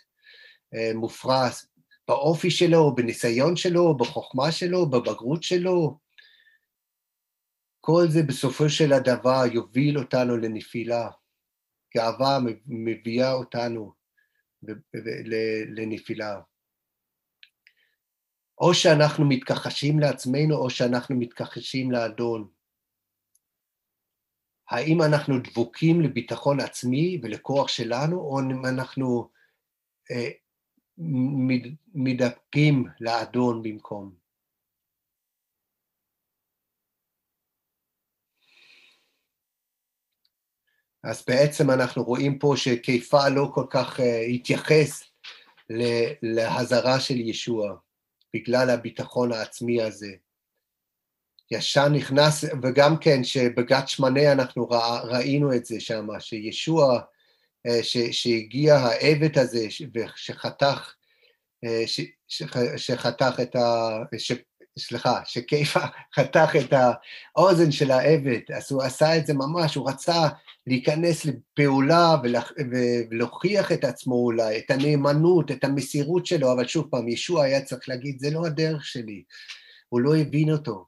אה, 0.75 0.91
מופרס 0.95 1.65
באופי 2.07 2.51
שלו, 2.51 2.95
בניסיון 2.95 3.55
שלו, 3.55 3.97
בחוכמה 3.97 4.51
שלו, 4.51 4.89
בבגרות 4.89 5.43
שלו. 5.43 5.97
כל 7.79 8.03
זה 8.09 8.23
בסופו 8.23 8.69
של 8.69 8.93
הדבר 8.93 9.43
יוביל 9.53 9.97
אותנו 9.97 10.37
לנפילה. 10.37 11.09
גאווה 11.97 12.39
מביאה 12.65 13.33
אותנו 13.33 13.93
לנפילה. 15.75 16.41
או 18.57 18.73
שאנחנו 18.73 19.25
מתכחשים 19.25 19.99
לעצמנו, 19.99 20.55
או 20.55 20.69
שאנחנו 20.69 21.15
מתכחשים 21.15 21.91
לאדון. 21.91 22.47
האם 24.69 25.01
אנחנו 25.01 25.39
דבוקים 25.39 26.01
לביטחון 26.01 26.59
עצמי 26.59 27.19
ולכוח 27.23 27.67
שלנו, 27.67 28.19
או 28.19 28.39
אם 28.39 28.65
אנחנו 28.65 29.29
אה, 30.11 30.29
מדבקים 31.93 32.85
לאדון 32.99 33.63
במקום? 33.63 34.15
אז 41.03 41.23
בעצם 41.27 41.71
אנחנו 41.71 42.03
רואים 42.03 42.39
פה 42.39 42.53
שקיפה 42.57 43.29
לא 43.29 43.51
כל 43.53 43.65
כך 43.69 43.99
uh, 43.99 44.03
התייחס 44.33 45.03
להזרה 46.21 46.99
של 46.99 47.17
ישוע. 47.19 47.75
בגלל 48.33 48.69
הביטחון 48.69 49.31
העצמי 49.31 49.81
הזה. 49.81 50.15
ישר 51.53 51.89
נכנס, 51.89 52.45
וגם 52.63 52.97
כן 52.97 53.23
שבגת 53.23 53.87
שמנה 53.87 54.31
אנחנו 54.31 54.69
רא, 54.69 54.99
ראינו 55.03 55.53
את 55.53 55.65
זה 55.65 55.79
שם, 55.79 56.07
שישוע, 56.19 56.99
אה, 57.67 57.83
ש, 57.83 57.97
שהגיע 57.97 58.75
העבד 58.75 59.39
הזה 59.39 59.67
שחתך, 60.15 60.93
אה, 61.65 61.83
ש, 61.85 62.01
שחתך 62.77 63.39
את 63.41 63.55
ה... 63.55 63.97
ש, 64.17 64.31
סליחה, 64.79 65.21
שכיפה 65.25 65.79
חתך 66.15 66.55
את 66.55 66.73
האוזן 67.35 67.71
של 67.71 67.91
העבד, 67.91 68.39
אז 68.55 68.71
הוא 68.71 68.83
עשה 68.83 69.17
את 69.17 69.25
זה 69.27 69.33
ממש, 69.33 69.75
הוא 69.75 69.89
רצה 69.89 70.27
להיכנס 70.67 71.25
לפעולה 71.25 72.15
ולהוכיח 73.11 73.71
את 73.71 73.83
עצמו 73.83 74.15
אולי, 74.15 74.57
את 74.57 74.71
הנאמנות, 74.71 75.51
את 75.51 75.63
המסירות 75.63 76.25
שלו, 76.25 76.53
אבל 76.53 76.67
שוב 76.67 76.87
פעם, 76.89 77.07
ישוע 77.07 77.43
היה 77.43 77.61
צריך 77.61 77.89
להגיד, 77.89 78.19
זה 78.19 78.31
לא 78.31 78.45
הדרך 78.45 78.85
שלי, 78.85 79.23
הוא 79.89 80.01
לא 80.01 80.15
הבין 80.15 80.51
אותו, 80.51 80.85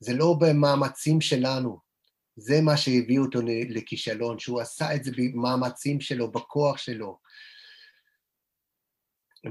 זה 0.00 0.14
לא 0.14 0.36
במאמצים 0.40 1.20
שלנו, 1.20 1.78
זה 2.36 2.60
מה 2.60 2.76
שהביא 2.76 3.18
אותו 3.18 3.40
לכישלון, 3.68 4.38
שהוא 4.38 4.60
עשה 4.60 4.94
את 4.94 5.04
זה 5.04 5.10
במאמצים 5.16 6.00
שלו, 6.00 6.30
בכוח 6.30 6.78
שלו. 6.78 7.18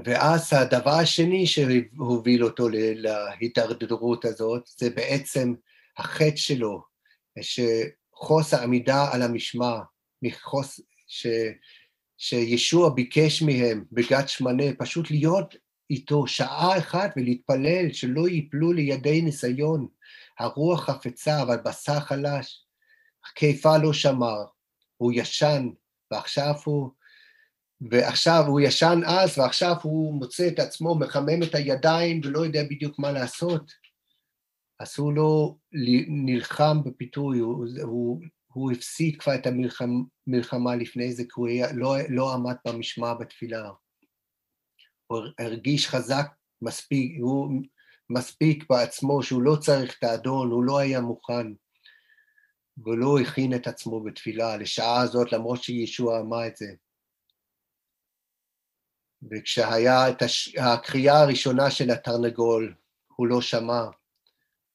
ואז 0.04 0.52
הדבר 0.52 0.90
השני 0.90 1.46
שהוביל 1.46 2.44
אותו 2.44 2.68
להידרדרות 2.68 4.24
הזאת, 4.24 4.62
זה 4.78 4.90
בעצם 4.90 5.54
החטא 5.98 6.36
שלו, 6.36 6.82
שחוסר 7.40 8.62
עמידה 8.62 9.08
על 9.12 9.22
המשמר, 9.22 9.78
מחוס, 10.22 10.80
ש, 11.06 11.26
שישוע 12.18 12.94
ביקש 12.94 13.42
מהם 13.42 13.84
בגת 13.92 14.28
שמנה, 14.28 14.64
פשוט 14.78 15.10
להיות 15.10 15.54
איתו 15.90 16.26
שעה 16.26 16.78
אחת 16.78 17.10
ולהתפלל 17.16 17.92
שלא 17.92 18.28
ייפלו 18.28 18.72
לידי 18.72 19.22
ניסיון. 19.22 19.88
הרוח 20.38 20.84
חפצה, 20.84 21.42
אבל 21.42 21.56
בשר 21.64 22.00
חלש. 22.00 22.66
חיפה 23.38 23.78
לא 23.78 23.92
שמר, 23.92 24.44
הוא 24.96 25.12
ישן, 25.14 25.68
ועכשיו 26.10 26.54
הוא... 26.64 26.90
ועכשיו 27.90 28.44
הוא 28.46 28.60
ישן 28.60 29.00
אז, 29.06 29.38
ועכשיו 29.38 29.74
הוא 29.82 30.14
מוצא 30.14 30.48
את 30.48 30.58
עצמו 30.58 30.98
מחמם 30.98 31.42
את 31.42 31.54
הידיים 31.54 32.20
ולא 32.24 32.44
יודע 32.44 32.62
בדיוק 32.70 32.98
מה 32.98 33.12
לעשות. 33.12 33.72
אז 34.80 34.94
הוא 34.98 35.12
לא 35.12 35.54
נלחם 36.08 36.84
בפיתוי, 36.84 37.38
הוא, 37.38 37.66
הוא, 37.82 38.20
הוא 38.52 38.72
הפסיד 38.72 39.20
כבר 39.20 39.34
את 39.34 39.46
המלחמה 39.46 40.76
לפני 40.76 41.12
זה, 41.12 41.22
כי 41.22 41.30
הוא 41.34 41.48
היה, 41.48 41.72
לא, 41.72 41.96
לא 42.08 42.34
עמד 42.34 42.54
במשמע 42.66 43.14
בתפילה. 43.14 43.70
הוא 45.06 45.18
הרגיש 45.38 45.88
חזק 45.88 46.26
מספיק, 46.62 47.12
הוא 47.20 47.62
מספיק 48.10 48.64
בעצמו 48.70 49.22
שהוא 49.22 49.42
לא 49.42 49.56
צריך 49.60 49.98
את 49.98 50.04
האדון, 50.04 50.50
הוא 50.50 50.64
לא 50.64 50.78
היה 50.78 51.00
מוכן, 51.00 51.46
ולא 52.84 53.18
הכין 53.18 53.54
את 53.54 53.66
עצמו 53.66 54.04
בתפילה 54.04 54.56
לשעה 54.56 55.00
הזאת, 55.00 55.32
למרות 55.32 55.62
שישוע 55.62 56.20
אמר 56.20 56.46
את 56.46 56.56
זה. 56.56 56.66
וכשהיה 59.30 60.10
את 60.10 60.22
הש... 60.22 60.54
הקריאה 60.58 61.22
הראשונה 61.22 61.70
של 61.70 61.90
התרנגול, 61.90 62.74
הוא 63.16 63.26
לא 63.26 63.40
שמע. 63.40 63.84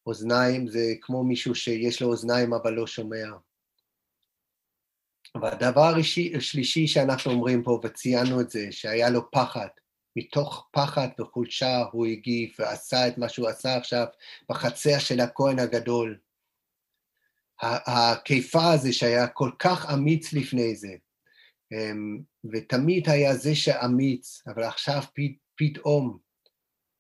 אוזניים 0.06 0.68
זה 0.68 0.94
כמו 1.02 1.24
מישהו 1.24 1.56
שיש 1.56 2.02
לו 2.02 2.08
אוזניים 2.08 2.54
אבל 2.54 2.74
לא 2.74 2.88
שומע. 2.88 3.28
והדבר 5.42 5.94
השלישי 6.38 6.88
שאנחנו 6.88 7.32
אומרים 7.32 7.64
פה, 7.64 7.80
וציינו 7.84 8.42
את 8.42 8.50
זה, 8.50 8.68
שהיה 8.72 9.10
לו 9.10 9.32
פחד. 9.32 9.68
מתוך 10.16 10.70
פחד 10.72 11.08
וחולשה 11.20 11.84
הוא 11.92 12.06
הגיב 12.06 12.50
ועשה 12.60 13.08
את 13.08 13.18
מה 13.18 13.30
שהוא 13.30 13.48
עשה 13.48 13.78
עכשיו 13.78 14.06
בחצר 14.50 15.00
של 15.00 15.20
הכהן 15.20 15.60
הגדול. 15.60 16.18
הקיפה 17.62 18.72
הזה 18.74 18.94
שהיה 18.94 19.28
כל 19.28 19.52
כך 19.60 19.94
אמיץ 19.94 20.34
לפני 20.34 20.76
זה, 20.76 20.96
אמ, 21.72 22.20
ותמיד 22.52 23.10
היה 23.10 23.36
זה 23.36 23.56
שאמיץ, 23.56 24.44
אבל 24.48 24.64
עכשיו 24.64 25.02
פתאום 25.56 26.18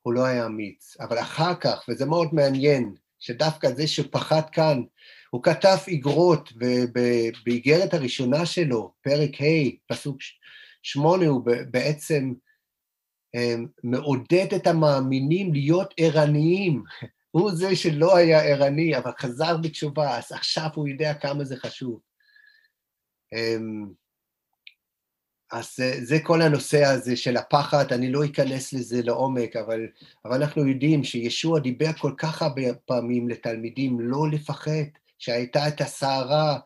הוא 0.02 0.14
לא 0.14 0.26
היה 0.26 0.46
אמיץ. 0.46 0.98
אבל 1.00 1.20
אחר 1.20 1.56
כך, 1.56 1.86
וזה 1.90 2.06
מאוד 2.06 2.34
מעניין, 2.34 2.96
שדווקא 3.20 3.72
זה 3.72 3.88
שפחד 3.88 4.50
כאן, 4.52 4.82
הוא 5.30 5.44
כתב 5.44 5.78
איגרות 5.88 6.54
באיגרת 7.46 7.94
הראשונה 7.94 8.46
שלו, 8.46 8.94
פרק 9.02 9.42
ה', 9.42 9.94
פסוק 9.94 10.18
שמונה, 10.84 11.28
הוא 11.28 11.42
בעצם 11.72 12.34
מעודד 13.84 14.54
את 14.56 14.68
המאמינים 14.68 15.54
להיות 15.54 15.94
ערניים. 15.98 16.84
הוא 17.32 17.52
זה 17.52 17.76
שלא 17.76 18.16
היה 18.16 18.42
ערני, 18.42 18.98
אבל 18.98 19.12
חזר 19.20 19.58
בתשובה, 19.58 20.18
אז 20.18 20.32
עכשיו 20.32 20.68
הוא 20.76 20.88
יודע 20.88 21.14
כמה 21.14 21.44
זה 21.44 21.56
חשוב. 21.58 22.00
אמ, 23.34 23.90
אז 25.52 25.76
זה, 25.76 26.06
זה 26.06 26.18
כל 26.24 26.42
הנושא 26.42 26.84
הזה 26.84 27.16
של 27.16 27.38
הפחד, 27.38 27.94
אני 27.94 28.12
לא 28.12 28.26
אכנס 28.26 28.74
לזה 28.74 29.02
לעומק, 29.04 29.56
אבל, 29.56 29.88
אבל 30.26 30.42
אנחנו 30.42 30.68
יודעים 30.68 31.04
שישוע 31.04 31.60
דיבר 31.60 31.94
כל 32.00 32.14
כך 32.18 32.42
הרבה 32.42 32.74
פעמים 32.86 33.30
לתלמידים 33.30 34.00
לא 34.00 34.30
לפחד, 34.32 34.84
שהייתה 35.20 35.68
את 35.68 35.82
הסערה, 35.82 36.60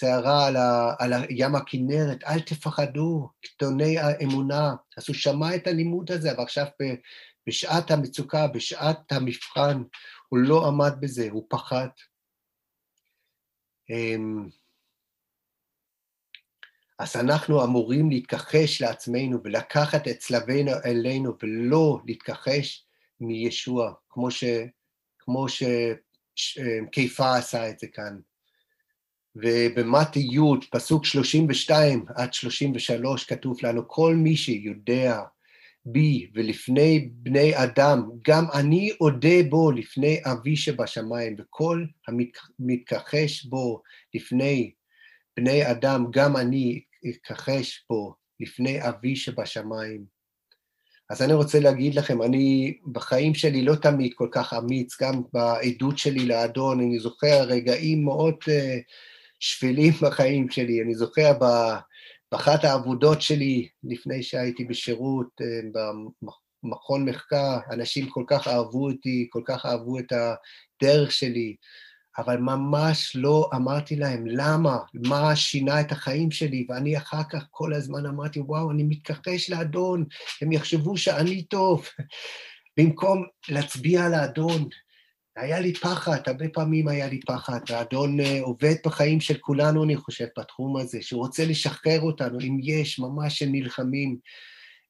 סערה 0.00 0.46
על, 0.46 0.56
ה, 0.56 0.94
על 0.98 1.12
ים 1.30 1.54
הכנרת, 1.54 2.24
אל 2.24 2.40
תפחדו, 2.40 3.30
קטוני 3.42 3.98
האמונה. 3.98 4.74
אז 4.96 5.04
הוא 5.08 5.16
שמע 5.16 5.54
את 5.56 5.66
הלימוד 5.66 6.12
הזה, 6.12 6.32
אבל 6.32 6.42
עכשיו 6.42 6.66
בשעת 7.46 7.90
המצוקה, 7.90 8.46
בשעת 8.46 9.12
המבחן, 9.12 9.82
הוא 10.28 10.38
לא 10.38 10.66
עמד 10.66 10.92
בזה, 11.00 11.28
הוא 11.30 11.46
פחד. 11.48 11.88
אמ, 13.90 14.48
אז 16.98 17.16
אנחנו 17.16 17.64
אמורים 17.64 18.10
להתכחש 18.10 18.82
לעצמנו 18.82 19.38
ולקחת 19.44 20.08
את 20.08 20.18
צלבנו 20.18 20.70
אלינו 20.84 21.32
ולא 21.42 21.98
להתכחש 22.06 22.86
מישוע, 23.20 23.92
כמו, 24.08 25.48
ש, 25.48 25.64
שכיפה 26.34 27.36
עשה 27.36 27.70
את 27.70 27.78
זה 27.78 27.86
כאן. 27.92 28.20
ובמתי 29.42 30.20
י', 30.20 30.66
פסוק 30.70 31.04
32 31.04 32.04
עד 32.16 32.32
33, 32.34 33.24
כתוב 33.24 33.56
לנו, 33.62 33.88
כל 33.88 34.14
מי 34.14 34.36
שיודע 34.36 35.20
בי 35.84 36.30
ולפני 36.34 37.08
בני 37.12 37.52
אדם, 37.54 38.10
גם 38.28 38.44
אני 38.54 38.92
אודה 39.00 39.42
בו 39.48 39.70
לפני 39.70 40.20
אבי 40.24 40.56
שבשמיים, 40.56 41.36
וכל 41.38 41.84
המתכחש 42.08 43.44
בו 43.44 43.82
לפני 44.14 44.72
בני 45.36 45.70
אדם, 45.70 46.06
גם 46.10 46.36
אני 46.36 46.80
אכחש 47.10 47.84
בו 47.90 48.14
לפני 48.40 48.88
אבי 48.88 49.16
שבשמיים. 49.16 50.04
אז 51.10 51.22
אני 51.22 51.32
רוצה 51.32 51.60
להגיד 51.60 51.94
לכם, 51.94 52.22
אני 52.22 52.78
בחיים 52.92 53.34
שלי 53.34 53.62
לא 53.62 53.74
תמיד 53.74 54.12
כל 54.14 54.28
כך 54.32 54.54
אמיץ, 54.54 55.02
גם 55.02 55.22
בעדות 55.32 55.98
שלי 55.98 56.26
לאדון, 56.26 56.80
אני 56.80 56.98
זוכר 56.98 57.42
רגעים 57.42 58.04
מאוד 58.04 58.34
uh, 58.34 58.48
שפלים 59.40 59.92
בחיים 60.02 60.50
שלי, 60.50 60.82
אני 60.82 60.94
זוכר 60.94 61.32
באחת 62.32 62.64
העבודות 62.64 63.22
שלי 63.22 63.68
לפני 63.84 64.22
שהייתי 64.22 64.64
בשירות 64.64 65.26
uh, 65.40 65.78
במכון 66.62 67.08
מחקר, 67.08 67.58
אנשים 67.72 68.08
כל 68.08 68.24
כך 68.26 68.48
אהבו 68.48 68.90
אותי, 68.90 69.26
כל 69.30 69.42
כך 69.44 69.66
אהבו 69.66 69.98
את 69.98 70.12
הדרך 70.12 71.12
שלי, 71.12 71.56
אבל 72.18 72.36
ממש 72.36 73.16
לא 73.16 73.50
אמרתי 73.54 73.96
להם 73.96 74.26
למה, 74.26 74.78
מה 74.94 75.36
שינה 75.36 75.80
את 75.80 75.92
החיים 75.92 76.30
שלי, 76.30 76.66
ואני 76.68 76.98
אחר 76.98 77.22
כך 77.30 77.44
כל 77.50 77.74
הזמן 77.74 78.06
אמרתי, 78.06 78.40
וואו, 78.40 78.70
אני 78.70 78.82
מתכחש 78.82 79.50
לאדון, 79.50 80.04
הם 80.42 80.52
יחשבו 80.52 80.96
שאני 80.96 81.42
טוב. 81.42 81.86
במקום 82.78 83.24
להצביע 83.48 84.04
על 84.04 84.14
האדון, 84.14 84.68
היה 85.40 85.60
לי 85.60 85.74
פחד, 85.74 86.18
הרבה 86.26 86.48
פעמים 86.52 86.88
היה 86.88 87.06
לי 87.08 87.20
פחד, 87.20 87.60
והאדון 87.68 88.20
אה, 88.20 88.40
עובד 88.40 88.74
בחיים 88.86 89.20
של 89.20 89.38
כולנו, 89.38 89.84
אני 89.84 89.96
חושב, 89.96 90.26
בתחום 90.38 90.76
הזה, 90.76 91.02
שהוא 91.02 91.20
רוצה 91.20 91.44
לשחרר 91.44 92.00
אותנו, 92.00 92.40
אם 92.40 92.58
יש 92.62 92.98
ממש 92.98 93.38
שנלחמים, 93.38 94.16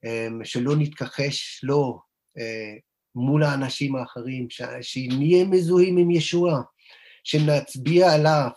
אמ, 0.05 0.45
שלא 0.45 0.77
נתכחש 0.77 1.61
לו 1.63 2.01
אה, 2.39 2.75
מול 3.15 3.43
האנשים 3.43 3.97
האחרים, 3.97 4.47
שנהיה 4.81 5.45
מזוהים 5.45 5.97
עם 5.97 6.11
ישוע. 6.11 6.63
שנצביע 7.29 8.13
עליו. 8.13 8.49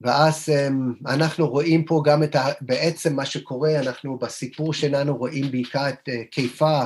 ואז 0.00 0.48
אמ, 0.48 0.92
אנחנו 1.06 1.48
רואים 1.48 1.84
פה 1.84 2.02
גם 2.06 2.22
את 2.22 2.34
ה... 2.34 2.44
בעצם 2.60 3.16
מה 3.16 3.26
שקורה, 3.26 3.80
אנחנו 3.80 4.18
בסיפור 4.18 4.72
שלנו 4.74 5.16
רואים 5.16 5.50
בעיקר 5.50 5.88
את 5.88 6.08
אה, 6.08 6.24
קיפה, 6.30 6.80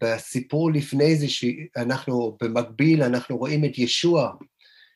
בסיפור 0.00 0.72
לפני 0.72 1.16
זה 1.16 1.28
שאנחנו, 1.28 2.36
במקביל, 2.42 3.02
אנחנו 3.02 3.36
רואים 3.36 3.64
את 3.64 3.78
ישוע, 3.78 4.32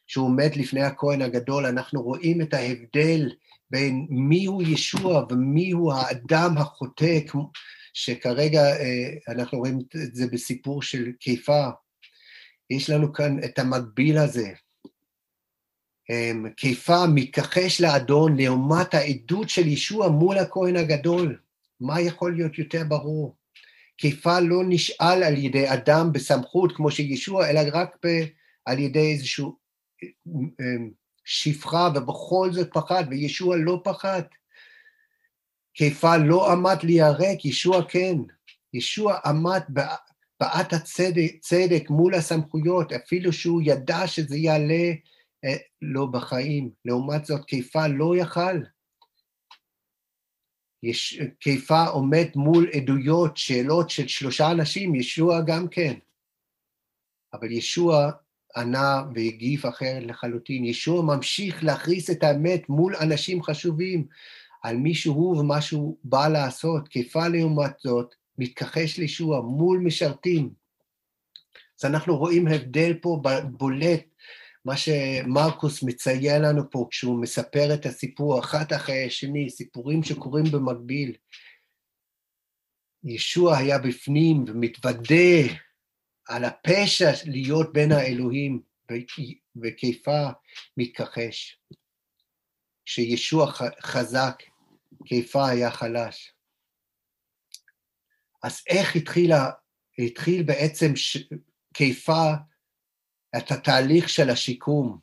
שהוא 0.07 0.27
עומד 0.27 0.57
לפני 0.57 0.83
הכהן 0.83 1.23
הגדול, 1.23 1.67
אנחנו 1.67 2.03
רואים 2.03 2.43
את 2.43 2.55
ההבדל 2.55 3.31
בין 3.71 4.07
מיהו 4.11 4.63
ישוע 4.63 5.27
ומיהו 5.31 5.93
האדם 5.93 6.59
החוטא, 6.59 7.19
שכרגע 7.93 8.63
אה, 8.63 9.11
אנחנו 9.29 9.59
רואים 9.59 9.79
את 9.79 10.15
זה 10.15 10.27
בסיפור 10.27 10.83
של 10.83 11.13
קיפה. 11.21 11.69
יש 12.71 12.91
לנו 12.91 13.13
כאן 13.13 13.45
את 13.45 13.59
המקביל 13.59 14.19
הזה. 14.19 14.53
כיפה 16.57 17.07
מתכחש 17.15 17.81
לאדון 17.81 18.37
לעומת 18.37 18.95
העדות 18.95 19.49
של 19.49 19.69
ישוע 19.69 20.09
מול 20.09 20.39
הכהן 20.39 20.77
הגדול. 20.77 21.39
מה 21.81 22.01
יכול 22.01 22.37
להיות 22.37 22.59
יותר 22.59 22.85
ברור? 22.89 23.37
כיפה 24.01 24.41
לא 24.41 24.63
נשאל 24.69 25.23
על 25.23 25.37
ידי 25.37 25.73
אדם 25.73 26.13
בסמכות 26.13 26.73
כמו 26.77 26.91
שישוע, 26.91 27.51
אלא 27.51 27.61
רק 27.73 27.97
ב, 28.07 28.09
על 28.65 28.79
ידי 28.79 29.13
איזשהו 29.13 29.57
שפחה, 31.25 31.89
ובכל 31.95 32.49
זאת 32.53 32.69
פחד, 32.73 33.05
וישוע 33.11 33.57
לא 33.57 33.81
פחד. 33.85 34.23
כיפה 35.75 36.17
לא 36.17 36.53
עמד 36.53 36.77
להיהרג, 36.83 37.45
ישוע 37.45 37.83
כן. 37.89 38.17
ישוע 38.75 39.19
עמד 39.25 39.61
בעת 40.41 40.73
הצדק 40.73 41.91
מול 41.91 42.15
הסמכויות, 42.15 42.93
אפילו 42.93 43.33
שהוא 43.33 43.63
ידע 43.65 44.07
שזה 44.07 44.37
יעלה 44.37 44.93
אה, 45.45 45.57
לו 45.83 46.11
בחיים. 46.11 46.71
לעומת 46.85 47.25
זאת, 47.25 47.45
כיפה 47.45 47.87
לא 47.87 48.17
יכל. 48.17 48.61
יש, 50.83 51.21
קיפה 51.41 51.85
עומד 51.85 52.27
מול 52.35 52.71
עדויות, 52.77 53.37
שאלות 53.37 53.91
של 53.91 54.09
שלושה 54.09 54.51
אנשים, 54.51 54.95
ישוע 54.95 55.41
גם 55.41 55.69
כן. 55.69 55.95
אבל 57.33 57.53
ישוע 57.53 58.11
ענה 58.57 59.03
והגיב 59.15 59.67
אחרת 59.67 60.03
לחלוטין. 60.03 60.65
ישוע 60.65 61.03
ממשיך 61.03 61.65
להכריס 61.65 62.11
את 62.11 62.23
האמת 62.23 62.69
מול 62.69 62.97
אנשים 62.97 63.43
חשובים 63.43 64.07
על 64.63 64.77
מי 64.77 64.95
שהוא 64.95 65.37
ומה 65.37 65.61
שהוא 65.61 65.97
בא 66.05 66.29
לעשות. 66.29 66.89
קיפה 66.89 67.29
לעומת 67.29 67.73
זאת, 67.79 68.15
מתכחש 68.39 68.99
לישוע 68.99 69.41
מול 69.41 69.79
משרתים. 69.79 70.51
אז 71.81 71.85
אנחנו 71.85 72.17
רואים 72.17 72.49
הבדל 72.49 72.95
פה 72.95 73.23
בולט, 73.45 74.05
מה 74.65 74.77
שמרקוס 74.77 75.83
מציין 75.83 76.43
לנו 76.43 76.71
פה 76.71 76.87
כשהוא 76.91 77.23
מספר 77.23 77.75
את 77.75 77.87
הסיפור 77.87 78.41
אחת 78.41 78.73
אחרי 78.73 79.07
השני, 79.07 79.51
סיפורים 79.51 80.03
שקורים 80.03 80.45
במקביל. 80.53 81.17
ישוע 83.05 83.57
היה 83.57 83.79
בפנים 83.79 84.45
ומתוודה 84.49 85.55
על 86.29 86.45
הפשע 86.45 87.11
להיות 87.27 87.73
בין 87.73 87.93
האלוהים, 87.93 88.63
וקיפה 89.63 90.29
מתכחש. 90.77 91.61
כשישוע 92.85 93.53
חזק, 93.83 94.43
קיפה 95.05 95.49
היה 95.49 95.71
חלש. 95.71 96.35
אז 98.43 98.63
איך 98.69 98.97
התחילה, 98.97 99.51
התחיל 99.99 100.43
בעצם 100.43 100.97
ש... 100.97 101.17
קיפה 101.75 102.33
את 103.37 103.51
התהליך 103.51 104.09
של 104.09 104.31
השיקום? 104.31 104.99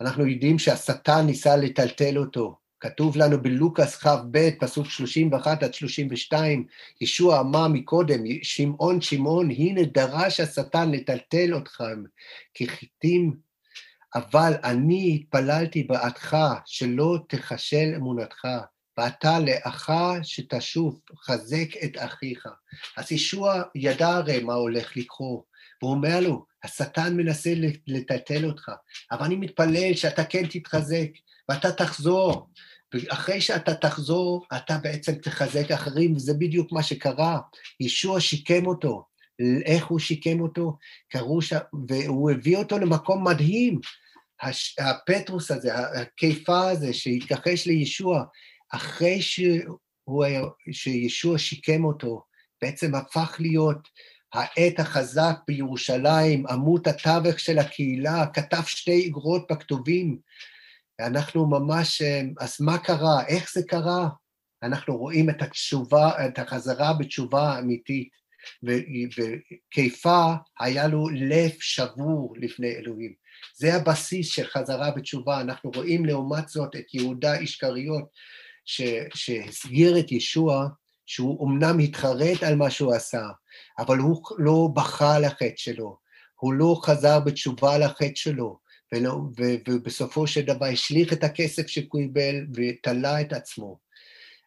אנחנו 0.00 0.26
יודעים 0.26 0.58
שהשטן 0.58 1.26
ניסה 1.26 1.56
לטלטל 1.56 2.18
אותו. 2.18 2.58
כתוב 2.80 3.16
לנו 3.16 3.42
בלוקאס 3.42 3.96
כ"ב, 3.96 4.50
פסוק 4.60 4.86
31 4.86 5.62
עד 5.62 5.74
32, 5.74 6.66
ישוע 7.00 7.40
אמר 7.40 7.68
מקודם, 7.68 8.20
שמעון, 8.42 9.00
שמעון, 9.00 9.50
הנה 9.50 9.84
דרש 9.84 10.40
השטן 10.40 10.90
לטלטל 10.90 11.56
אתכם 11.56 12.02
כחיטים, 12.54 13.36
אבל 14.14 14.52
אני 14.64 15.14
התפללתי 15.20 15.82
בעדך 15.82 16.36
שלא 16.66 17.18
תכשל 17.28 17.92
אמונתך, 17.96 18.48
ואתה 18.98 19.38
לאחר 19.40 20.12
שתשוב, 20.22 21.00
חזק 21.24 21.76
את 21.84 21.92
אחיך. 21.98 22.46
אז 22.96 23.12
ישוע 23.12 23.62
ידע 23.74 24.08
הרי 24.08 24.42
מה 24.42 24.54
הולך 24.54 24.96
לקרות, 24.96 25.51
והוא 25.82 25.94
אומר 25.94 26.20
לו, 26.20 26.44
השטן 26.64 27.16
מנסה 27.16 27.52
לטלטל 27.86 28.46
אותך, 28.46 28.70
אבל 29.12 29.24
אני 29.24 29.36
מתפלל 29.36 29.94
שאתה 29.94 30.24
כן 30.24 30.46
תתחזק, 30.46 31.08
ואתה 31.48 31.72
תחזור, 31.72 32.48
ואחרי 32.94 33.40
שאתה 33.40 33.74
תחזור, 33.74 34.46
אתה 34.56 34.78
בעצם 34.78 35.14
תחזק 35.14 35.70
אחרים, 35.70 36.16
וזה 36.16 36.34
בדיוק 36.34 36.72
מה 36.72 36.82
שקרה. 36.82 37.40
ישוע 37.80 38.20
שיקם 38.20 38.66
אותו. 38.66 39.04
איך 39.64 39.86
הוא 39.86 39.98
שיקם 39.98 40.40
אותו? 40.40 40.76
קראו 41.08 41.42
ש... 41.42 41.52
והוא 41.88 42.30
הביא 42.30 42.56
אותו 42.56 42.78
למקום 42.78 43.28
מדהים. 43.28 43.80
הש... 44.42 44.76
הפטרוס 44.78 45.50
הזה, 45.50 45.74
הקיפה 45.74 46.70
הזה, 46.70 46.92
שהתכחש 46.92 47.66
לישוע, 47.66 48.24
אחרי 48.72 49.22
שהוא. 49.22 49.78
שישוע 50.72 51.38
שיקם 51.38 51.84
אותו, 51.84 52.22
בעצם 52.62 52.94
הפך 52.94 53.36
להיות 53.38 53.88
העט 54.32 54.80
החזק 54.80 55.36
בירושלים, 55.48 56.46
עמוד 56.46 56.88
התווך 56.88 57.40
של 57.40 57.58
הקהילה, 57.58 58.26
כתב 58.34 58.62
שתי 58.66 59.08
אגרות 59.08 59.46
בכתובים, 59.50 60.18
אנחנו 61.00 61.46
ממש, 61.46 62.02
אה, 62.02 62.22
אז 62.40 62.56
מה 62.60 62.78
קרה? 62.78 63.26
איך 63.26 63.52
זה 63.54 63.60
קרה? 63.68 64.08
אנחנו 64.62 64.96
רואים 64.96 65.30
את 65.30 65.42
התשובה, 65.42 66.26
את 66.26 66.38
החזרה 66.38 66.92
בתשובה 66.92 67.42
האמיתית, 67.42 68.08
וקיפה 68.62 70.32
היה 70.60 70.86
לו 70.86 71.08
לב 71.08 71.50
שבור 71.60 72.34
לפני 72.36 72.70
אלוהים. 72.70 73.12
זה 73.56 73.74
הבסיס 73.74 74.28
של 74.28 74.46
חזרה 74.46 74.90
בתשובה. 74.90 75.40
אנחנו 75.40 75.70
רואים 75.74 76.04
לעומת 76.04 76.48
זאת 76.48 76.76
את 76.76 76.94
יהודה 76.94 77.38
אישקריות, 77.38 78.04
שהסגיר 79.14 79.98
את 79.98 80.12
ישוע, 80.12 80.68
שהוא 81.06 81.48
אמנם 81.48 81.78
התחרט 81.78 82.42
על 82.42 82.54
מה 82.54 82.70
שהוא 82.70 82.94
עשה, 82.94 83.22
אבל 83.78 83.98
הוא 83.98 84.22
לא 84.38 84.68
בכה 84.74 85.16
על 85.16 85.24
החטא 85.24 85.56
שלו, 85.56 85.98
הוא 86.34 86.54
לא 86.54 86.80
חזר 86.84 87.20
בתשובה 87.20 87.74
על 87.74 87.82
החטא 87.82 88.14
שלו, 88.14 88.58
ולא, 88.92 89.12
ו, 89.12 89.42
ובסופו 89.68 90.26
של 90.26 90.40
דבר 90.40 90.66
השליך 90.66 91.12
את 91.12 91.24
הכסף 91.24 91.66
שהוא 91.66 91.84
קיבל 91.90 92.46
ותלה 92.54 93.20
את 93.20 93.32
עצמו. 93.32 93.78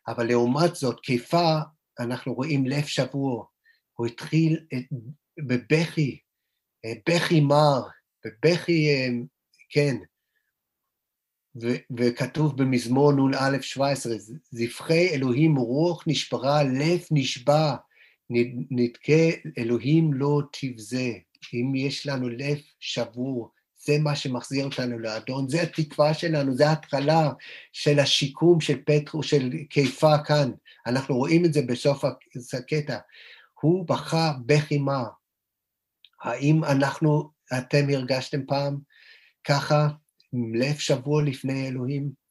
אבל 0.07 0.27
לעומת 0.27 0.75
זאת, 0.75 0.99
קיפה, 0.99 1.57
אנחנו 1.99 2.33
רואים 2.33 2.65
לב 2.65 2.85
שבור, 2.85 3.45
הוא 3.93 4.07
התחיל 4.07 4.65
בבכי, 5.47 6.19
בכי 7.09 7.39
מר, 7.39 7.81
בבכי, 8.25 8.87
כן, 9.69 9.95
ו- 11.61 11.95
וכתוב 11.97 12.57
במזמור 12.57 13.11
נ"א 13.11 13.61
17, 13.61 14.13
זבחי 14.51 15.09
אלוהים 15.09 15.55
רוח 15.55 16.03
נשברה, 16.07 16.63
לב 16.63 17.01
נשבע, 17.11 17.75
נדכה 18.71 19.37
אלוהים 19.57 20.13
לא 20.13 20.41
תבזה. 20.51 21.11
אם 21.53 21.75
יש 21.75 22.07
לנו 22.07 22.29
לב 22.29 22.57
שבור, 22.79 23.51
זה 23.85 23.99
מה 23.99 24.15
שמחזיר 24.15 24.65
אותנו 24.65 24.99
לאדון, 24.99 25.49
זה 25.49 25.61
התקווה 25.61 26.13
שלנו, 26.13 26.55
זה 26.55 26.69
ההתחלה 26.69 27.29
של 27.73 27.99
השיקום 27.99 28.61
של 28.61 28.81
פטרו, 28.85 29.23
של 29.23 29.49
קיפה 29.69 30.17
כאן. 30.25 30.51
אנחנו 30.87 31.15
רואים 31.15 31.45
את 31.45 31.53
זה 31.53 31.61
בסוף 31.61 32.03
הקטע. 32.53 32.97
הוא 33.61 33.87
בכה 33.87 34.33
בכי 34.45 34.77
מר. 34.77 35.05
האם 36.23 36.63
אנחנו, 36.63 37.29
אתם 37.57 37.89
הרגשתם 37.89 38.45
פעם 38.45 38.77
ככה, 39.43 39.87
עם 40.33 40.55
לב 40.55 40.75
שבוע 40.75 41.23
לפני 41.23 41.67
אלוהים? 41.67 42.24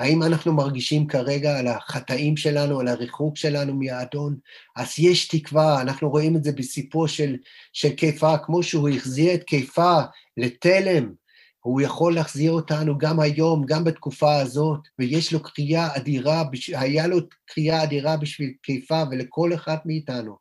האם 0.00 0.22
אנחנו 0.22 0.52
מרגישים 0.52 1.06
כרגע 1.06 1.58
על 1.58 1.66
החטאים 1.66 2.36
שלנו, 2.36 2.80
על 2.80 2.88
הריחוק 2.88 3.36
שלנו 3.36 3.74
מהאדון? 3.74 4.36
אז 4.76 4.98
יש 4.98 5.28
תקווה, 5.28 5.80
אנחנו 5.80 6.10
רואים 6.10 6.36
את 6.36 6.44
זה 6.44 6.52
בסיפור 6.52 7.08
של, 7.08 7.36
של 7.72 7.90
קיפה, 7.90 8.38
כמו 8.38 8.62
שהוא 8.62 8.88
החזיר 8.88 9.34
את 9.34 9.44
קיפה 9.44 10.00
לתלם, 10.36 11.12
הוא 11.60 11.80
יכול 11.80 12.14
להחזיר 12.14 12.52
אותנו 12.52 12.98
גם 12.98 13.20
היום, 13.20 13.64
גם 13.66 13.84
בתקופה 13.84 14.36
הזאת, 14.36 14.80
ויש 14.98 15.32
לו 15.32 15.42
קריאה 15.42 15.96
אדירה, 15.96 16.44
היה 16.74 17.06
לו 17.06 17.18
קריאה 17.46 17.82
אדירה 17.82 18.16
בשביל 18.16 18.52
קיפה 18.62 19.02
ולכל 19.10 19.54
אחד 19.54 19.76
מאיתנו. 19.84 20.36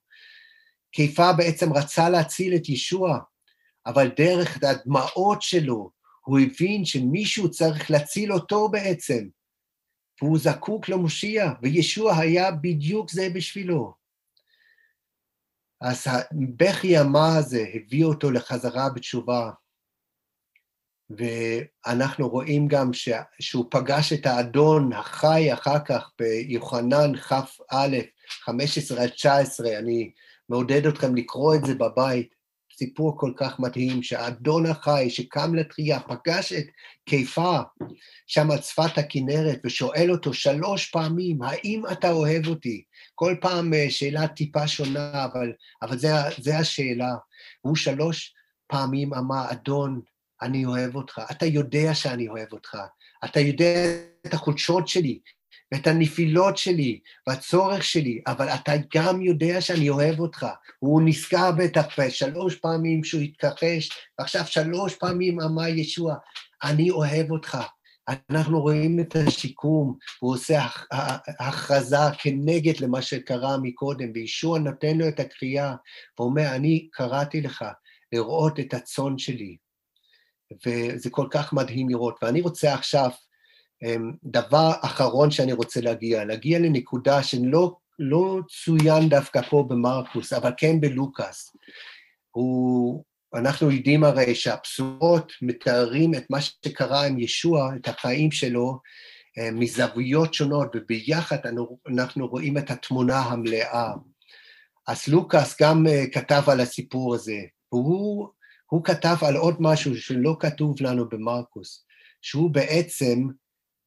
קיפה 0.91 1.33
בעצם 1.33 1.73
רצה 1.73 2.09
להציל 2.09 2.55
את 2.55 2.69
ישוע, 2.69 3.19
אבל 3.85 4.09
דרך 4.17 4.57
הדמעות 4.63 5.41
שלו, 5.41 5.89
הוא 6.25 6.39
הבין 6.39 6.85
שמישהו 6.85 7.51
צריך 7.51 7.91
להציל 7.91 8.33
אותו 8.33 8.69
בעצם. 8.69 9.38
והוא 10.21 10.39
זקוק 10.39 10.89
למושיע, 10.89 11.51
וישוע 11.61 12.17
היה 12.17 12.51
בדיוק 12.51 13.11
זה 13.11 13.29
בשבילו. 13.35 13.93
אז 15.81 16.07
הבכי 16.07 16.97
המה 16.97 17.37
הזה 17.37 17.65
הביא 17.73 18.05
אותו 18.05 18.31
לחזרה 18.31 18.89
בתשובה, 18.89 19.49
ואנחנו 21.09 22.29
רואים 22.29 22.67
גם 22.67 22.93
ש... 22.93 23.09
שהוא 23.39 23.65
פגש 23.71 24.13
את 24.13 24.25
האדון 24.25 24.93
החי 24.93 25.53
אחר 25.53 25.85
כך 25.85 26.11
ביוחנן 26.19 27.15
כ"א, 27.15 27.87
15 28.43 29.03
עד 29.03 29.09
19, 29.09 29.77
אני 29.77 30.11
מעודד 30.49 30.85
אתכם 30.85 31.15
לקרוא 31.15 31.55
את 31.55 31.65
זה 31.65 31.75
בבית. 31.75 32.38
סיפור 32.79 33.17
כל 33.17 33.31
כך 33.37 33.59
מדהים, 33.59 34.03
שהאדון 34.03 34.65
החי 34.65 35.09
שקם 35.09 35.55
לתחייה 35.55 35.99
פגש 35.99 36.53
את 36.53 36.65
קיפה 37.05 37.59
שם 38.27 38.51
על 38.51 38.61
שפת 38.61 38.97
הכנרת 38.97 39.59
ושואל 39.65 40.11
אותו 40.11 40.33
שלוש 40.33 40.89
פעמים, 40.89 41.41
האם 41.41 41.83
אתה 41.91 42.11
אוהב 42.11 42.47
אותי? 42.47 42.83
כל 43.15 43.35
פעם 43.41 43.73
אה, 43.73 43.85
שאלה 43.89 44.27
טיפה 44.27 44.67
שונה, 44.67 45.25
אבל, 45.25 45.51
אבל 45.81 45.97
זה, 45.97 46.09
זה 46.37 46.57
השאלה. 46.57 47.15
הוא 47.61 47.75
שלוש 47.75 48.33
פעמים 48.67 49.13
אמר, 49.13 49.51
אדון, 49.51 50.01
אני 50.41 50.65
אוהב 50.65 50.95
אותך, 50.95 51.21
אתה 51.31 51.45
יודע 51.45 51.93
שאני 51.93 52.27
אוהב 52.27 52.53
אותך, 52.53 52.77
אתה 53.25 53.39
יודע 53.39 53.73
את 54.27 54.33
החולשות 54.33 54.87
שלי, 54.87 55.19
ואת 55.71 55.87
הנפילות 55.87 56.57
שלי, 56.57 56.99
והצורך 57.27 57.83
שלי, 57.83 58.21
אבל 58.27 58.49
אתה 58.49 58.71
גם 58.95 59.21
יודע 59.21 59.61
שאני 59.61 59.89
אוהב 59.89 60.19
אותך. 60.19 60.45
הוא 60.79 61.01
נזכר 61.05 61.51
בטח 61.51 61.85
שלוש 62.09 62.55
פעמים 62.55 63.03
שהוא 63.03 63.21
התכחש, 63.21 63.89
ועכשיו 64.19 64.45
שלוש 64.45 64.95
פעמים 64.95 65.41
אמר 65.41 65.67
ישוע, 65.67 66.15
אני 66.63 66.91
אוהב 66.91 67.31
אותך. 67.31 67.57
אנחנו 68.29 68.61
רואים 68.61 68.99
את 68.99 69.15
השיקום, 69.15 69.97
הוא 70.19 70.33
עושה 70.33 70.61
הכרזה 71.39 71.97
כנגד 72.19 72.79
למה 72.79 73.01
שקרה 73.01 73.57
מקודם, 73.57 74.07
וישוע 74.13 74.59
נותן 74.59 74.97
לו 74.97 75.07
את 75.07 75.19
הקריאה, 75.19 75.75
ואומר, 76.19 76.55
אני 76.55 76.87
קראתי 76.91 77.41
לך 77.41 77.65
לראות 78.13 78.59
את 78.59 78.73
הצאן 78.73 79.17
שלי. 79.17 79.57
וזה 80.65 81.09
כל 81.09 81.27
כך 81.31 81.53
מדהים 81.53 81.89
לראות. 81.89 82.19
ואני 82.21 82.41
רוצה 82.41 82.73
עכשיו 82.73 83.09
דבר 84.23 84.71
אחרון 84.81 85.31
שאני 85.31 85.53
רוצה 85.53 85.81
להגיע, 85.81 86.25
להגיע 86.25 86.59
לנקודה 86.59 87.23
שלא 87.23 87.75
לא 87.99 88.39
צוין 88.65 89.09
דווקא 89.09 89.41
פה 89.41 89.65
במרקוס, 89.69 90.33
אבל 90.33 90.51
כן 90.57 90.81
בלוקאס. 90.81 91.55
הוא, 92.31 93.03
אנחנו 93.35 93.71
יודעים 93.71 94.03
הרי 94.03 94.35
שהבשורות 94.35 95.31
מתארים 95.41 96.13
את 96.13 96.23
מה 96.29 96.41
שקרה 96.41 97.05
עם 97.05 97.19
ישוע, 97.19 97.69
את 97.75 97.87
החיים 97.87 98.31
שלו, 98.31 98.79
אה, 99.37 99.51
מזוויות 99.51 100.33
שונות, 100.33 100.75
וביחד 100.75 101.37
אנחנו 101.87 102.27
רואים 102.27 102.57
את 102.57 102.71
התמונה 102.71 103.19
המלאה. 103.19 103.93
אז 104.87 105.07
לוקאס 105.07 105.61
גם 105.61 105.87
אה, 105.87 106.03
כתב 106.11 106.41
על 106.47 106.59
הסיפור 106.59 107.15
הזה, 107.15 107.39
והוא 107.71 108.27
הוא 108.65 108.83
כתב 108.83 109.15
על 109.21 109.35
עוד 109.35 109.55
משהו 109.59 109.95
שלא 109.97 110.37
כתוב 110.39 110.75
לנו 110.81 111.09
במרקוס, 111.09 111.85
שהוא 112.21 112.51
בעצם 112.51 113.27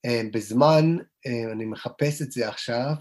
בזמן, 0.06 0.96
אני 1.52 1.64
מחפש 1.64 2.22
את 2.22 2.32
זה 2.32 2.48
עכשיו, 2.48 2.92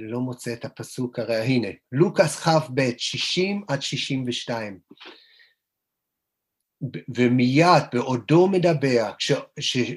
לא 0.00 0.20
מוצא 0.20 0.52
את 0.52 0.64
הפסוק 0.64 1.18
הרי, 1.18 1.36
הנה, 1.36 1.68
לוקאס 1.92 2.36
כ"ב, 2.36 2.90
60 2.98 3.64
עד 3.68 3.82
62. 3.82 4.78
ומיד 7.14 7.82
בעודו 7.92 8.48
מדבר, 8.48 9.12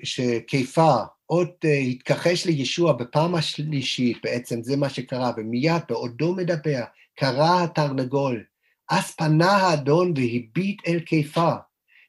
שכיפה 0.03 0.95
עוד 1.25 1.49
התכחש 1.91 2.45
לישוע 2.45 2.93
בפעם 2.93 3.35
השלישית, 3.35 4.17
בעצם 4.23 4.61
זה 4.61 4.77
מה 4.77 4.89
שקרה, 4.89 5.31
ומיד 5.37 5.81
בעודו 5.89 6.35
מדבר, 6.35 6.83
קרא 7.15 7.63
התרנגול, 7.63 8.43
אז 8.89 9.15
פנה 9.15 9.51
האדון 9.51 10.13
והביט 10.15 10.81
אל 10.87 10.99
כיפה, 11.05 11.51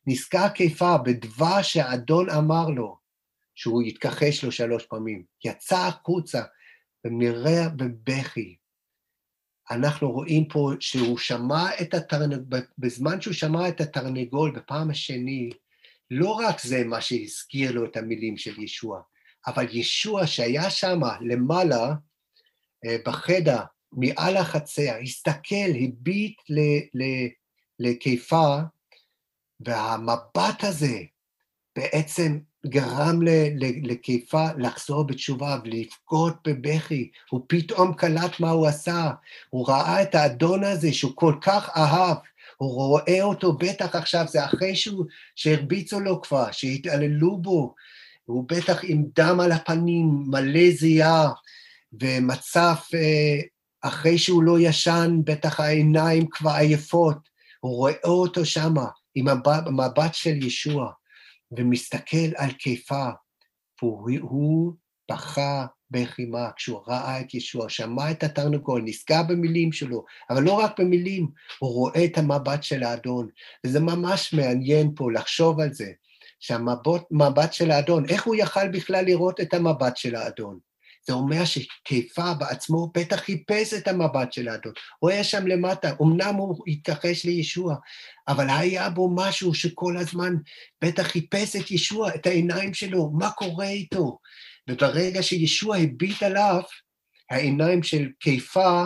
נזכר 0.06 0.48
כיפה 0.54 0.98
בדבר 0.98 1.62
שהאדון 1.62 2.30
אמר 2.30 2.68
לו, 2.68 2.97
שהוא 3.58 3.82
יתכחש 3.82 4.44
לו 4.44 4.52
שלוש 4.52 4.86
פעמים, 4.86 5.24
יצא 5.44 5.86
החוצה 5.86 6.42
ומרע 7.04 7.68
בבכי. 7.68 8.56
אנחנו 9.70 10.10
רואים 10.10 10.48
פה 10.48 10.72
שהוא 10.80 11.18
שמע 11.18 11.66
את 11.80 11.94
התרנגול, 11.94 12.60
בזמן 12.78 13.20
שהוא 13.20 13.34
שמע 13.34 13.68
את 13.68 13.80
התרנגול 13.80 14.50
בפעם 14.50 14.90
השני, 14.90 15.50
לא 16.10 16.30
רק 16.30 16.60
זה 16.60 16.84
מה 16.84 17.00
שהזכיר 17.00 17.72
לו 17.72 17.84
את 17.84 17.96
המילים 17.96 18.36
של 18.36 18.62
ישוע, 18.62 19.00
אבל 19.46 19.66
ישוע 19.70 20.26
שהיה 20.26 20.70
שם 20.70 21.00
למעלה, 21.20 21.94
אה, 22.84 22.96
בחדר, 23.06 23.60
מעל 23.92 24.36
החצר, 24.36 24.96
הסתכל, 25.02 25.70
הביט 25.84 26.40
לקיפה, 27.78 28.56
והמבט 29.60 30.64
הזה 30.64 30.98
בעצם 31.76 32.38
גרם 32.66 33.20
לקיפה 33.82 34.46
לחזור 34.58 35.06
בתשובה 35.06 35.58
ולבכות 35.64 36.34
בבכי, 36.46 37.10
הוא 37.30 37.40
פתאום 37.46 37.94
קלט 37.94 38.40
מה 38.40 38.50
הוא 38.50 38.66
עשה, 38.66 39.10
הוא 39.50 39.68
ראה 39.68 40.02
את 40.02 40.14
האדון 40.14 40.64
הזה 40.64 40.92
שהוא 40.92 41.12
כל 41.14 41.34
כך 41.40 41.70
אהב, 41.76 42.16
הוא 42.56 42.74
רואה 42.74 43.22
אותו 43.22 43.52
בטח 43.52 43.96
עכשיו, 43.96 44.24
זה 44.28 44.44
אחרי 44.44 44.76
שהוא, 44.76 45.04
שהרביצו 45.36 46.00
לו 46.00 46.22
כבר, 46.22 46.50
שהתעללו 46.52 47.38
בו, 47.38 47.74
הוא 48.24 48.44
בטח 48.48 48.80
עם 48.82 49.04
דם 49.16 49.40
על 49.40 49.52
הפנים, 49.52 50.24
מלא 50.26 50.70
זיעה, 50.70 51.30
ומצב 52.00 52.74
אה, 52.94 53.40
אחרי 53.82 54.18
שהוא 54.18 54.42
לא 54.42 54.60
ישן, 54.60 55.20
בטח 55.24 55.60
העיניים 55.60 56.26
כבר 56.30 56.50
עייפות, 56.50 57.28
הוא 57.60 57.76
רואה 57.76 57.92
אותו 58.04 58.44
שמה 58.44 58.86
עם 59.14 59.28
המבט 59.28 60.14
של 60.14 60.42
ישוע. 60.42 60.92
ומסתכל 61.52 62.34
על 62.36 62.50
כיפה, 62.58 63.08
והוא 63.82 64.72
בכה 65.10 65.66
בחימה 65.90 66.50
כשהוא 66.56 66.80
ראה 66.86 67.20
את 67.20 67.34
ישוע, 67.34 67.68
שמע 67.68 68.10
את 68.10 68.22
התרנגול, 68.22 68.82
נזכר 68.84 69.22
במילים 69.28 69.72
שלו, 69.72 70.04
אבל 70.30 70.42
לא 70.42 70.52
רק 70.52 70.80
במילים, 70.80 71.28
הוא 71.58 71.70
רואה 71.70 72.04
את 72.04 72.18
המבט 72.18 72.62
של 72.62 72.82
האדון, 72.82 73.28
וזה 73.66 73.80
ממש 73.80 74.34
מעניין 74.34 74.92
פה 74.96 75.12
לחשוב 75.12 75.60
על 75.60 75.72
זה, 75.72 75.92
שהמבט 76.40 77.52
של 77.52 77.70
האדון, 77.70 78.04
איך 78.08 78.26
הוא 78.26 78.34
יכל 78.34 78.68
בכלל 78.68 79.04
לראות 79.04 79.40
את 79.40 79.54
המבט 79.54 79.96
של 79.96 80.14
האדון? 80.14 80.67
זה 81.08 81.14
אומר 81.14 81.44
שכיפה 81.44 82.34
בעצמו 82.34 82.90
בטח 82.94 83.16
חיפש 83.16 83.74
את 83.74 83.88
המבט 83.88 84.32
של 84.32 84.48
האדון. 84.48 84.72
הוא 84.98 85.10
היה 85.10 85.24
שם 85.24 85.46
למטה, 85.46 85.90
אמנם 86.02 86.34
הוא 86.34 86.64
התכחש 86.66 87.24
לישוע, 87.24 87.74
אבל 88.28 88.46
היה 88.50 88.90
בו 88.90 89.10
משהו 89.14 89.54
שכל 89.54 89.96
הזמן 89.96 90.34
בטח 90.84 91.02
חיפש 91.02 91.56
את 91.56 91.70
ישוע, 91.70 92.14
את 92.14 92.26
העיניים 92.26 92.74
שלו, 92.74 93.10
מה 93.10 93.30
קורה 93.30 93.68
איתו? 93.68 94.18
וברגע 94.70 95.22
שישוע 95.22 95.76
הביט 95.76 96.22
עליו, 96.22 96.62
העיניים 97.30 97.82
של 97.82 98.08
כיפה 98.20 98.84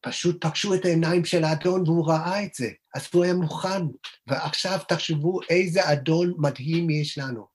פשוט 0.00 0.44
פגשו 0.44 0.74
את 0.74 0.84
העיניים 0.84 1.24
של 1.24 1.44
האדון 1.44 1.82
והוא 1.82 2.08
ראה 2.08 2.44
את 2.44 2.54
זה, 2.54 2.68
אז 2.94 3.08
הוא 3.12 3.24
היה 3.24 3.34
מוכן. 3.34 3.82
ועכשיו 4.26 4.78
תחשבו 4.88 5.40
איזה 5.50 5.92
אדון 5.92 6.34
מדהים 6.38 6.90
יש 6.90 7.18
לנו. 7.18 7.46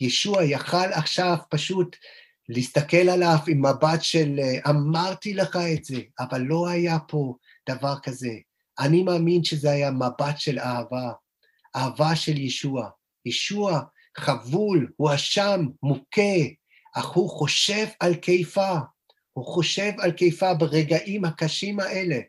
ישוע 0.00 0.44
יכל 0.44 0.92
עכשיו 0.92 1.36
פשוט 1.50 1.96
להסתכל 2.52 3.08
עליו 3.08 3.36
עם 3.48 3.66
מבט 3.66 4.02
של 4.02 4.40
אמרתי 4.68 5.34
לך 5.34 5.56
את 5.56 5.84
זה, 5.84 6.00
אבל 6.20 6.40
לא 6.40 6.68
היה 6.68 6.98
פה 7.08 7.34
דבר 7.68 7.94
כזה. 8.02 8.32
אני 8.78 9.02
מאמין 9.02 9.44
שזה 9.44 9.70
היה 9.70 9.90
מבט 9.90 10.38
של 10.38 10.58
אהבה, 10.58 11.12
אהבה 11.76 12.16
של 12.16 12.38
ישוע. 12.38 12.88
ישוע 13.26 13.80
חבול, 14.16 14.92
הוא 14.96 15.14
אשם, 15.14 15.66
מוכה, 15.82 16.40
אך 16.94 17.06
הוא 17.06 17.30
חושב 17.30 17.86
על 18.00 18.14
כיפה, 18.14 18.78
הוא 19.32 19.44
חושב 19.44 19.92
על 19.98 20.12
כיפה 20.12 20.54
ברגעים 20.54 21.24
הקשים 21.24 21.80
האלה. 21.80 22.20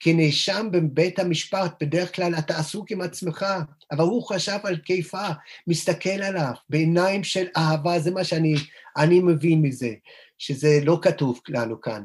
כנאשם 0.00 0.68
בבית 0.70 1.18
המשפט, 1.18 1.82
בדרך 1.82 2.16
כלל 2.16 2.34
אתה 2.34 2.58
עסוק 2.58 2.90
עם 2.90 3.00
עצמך, 3.00 3.46
אבל 3.92 4.04
הוא 4.04 4.28
חשב 4.28 4.58
על 4.64 4.76
כיפה, 4.84 5.28
מסתכל 5.66 6.08
עליו, 6.08 6.52
בעיניים 6.68 7.24
של 7.24 7.46
אהבה, 7.56 7.98
זה 8.00 8.10
מה 8.10 8.24
שאני 8.24 8.54
אני 8.96 9.20
מבין 9.20 9.62
מזה, 9.62 9.94
שזה 10.38 10.78
לא 10.84 10.98
כתוב 11.02 11.40
לנו 11.48 11.80
כאן. 11.80 12.04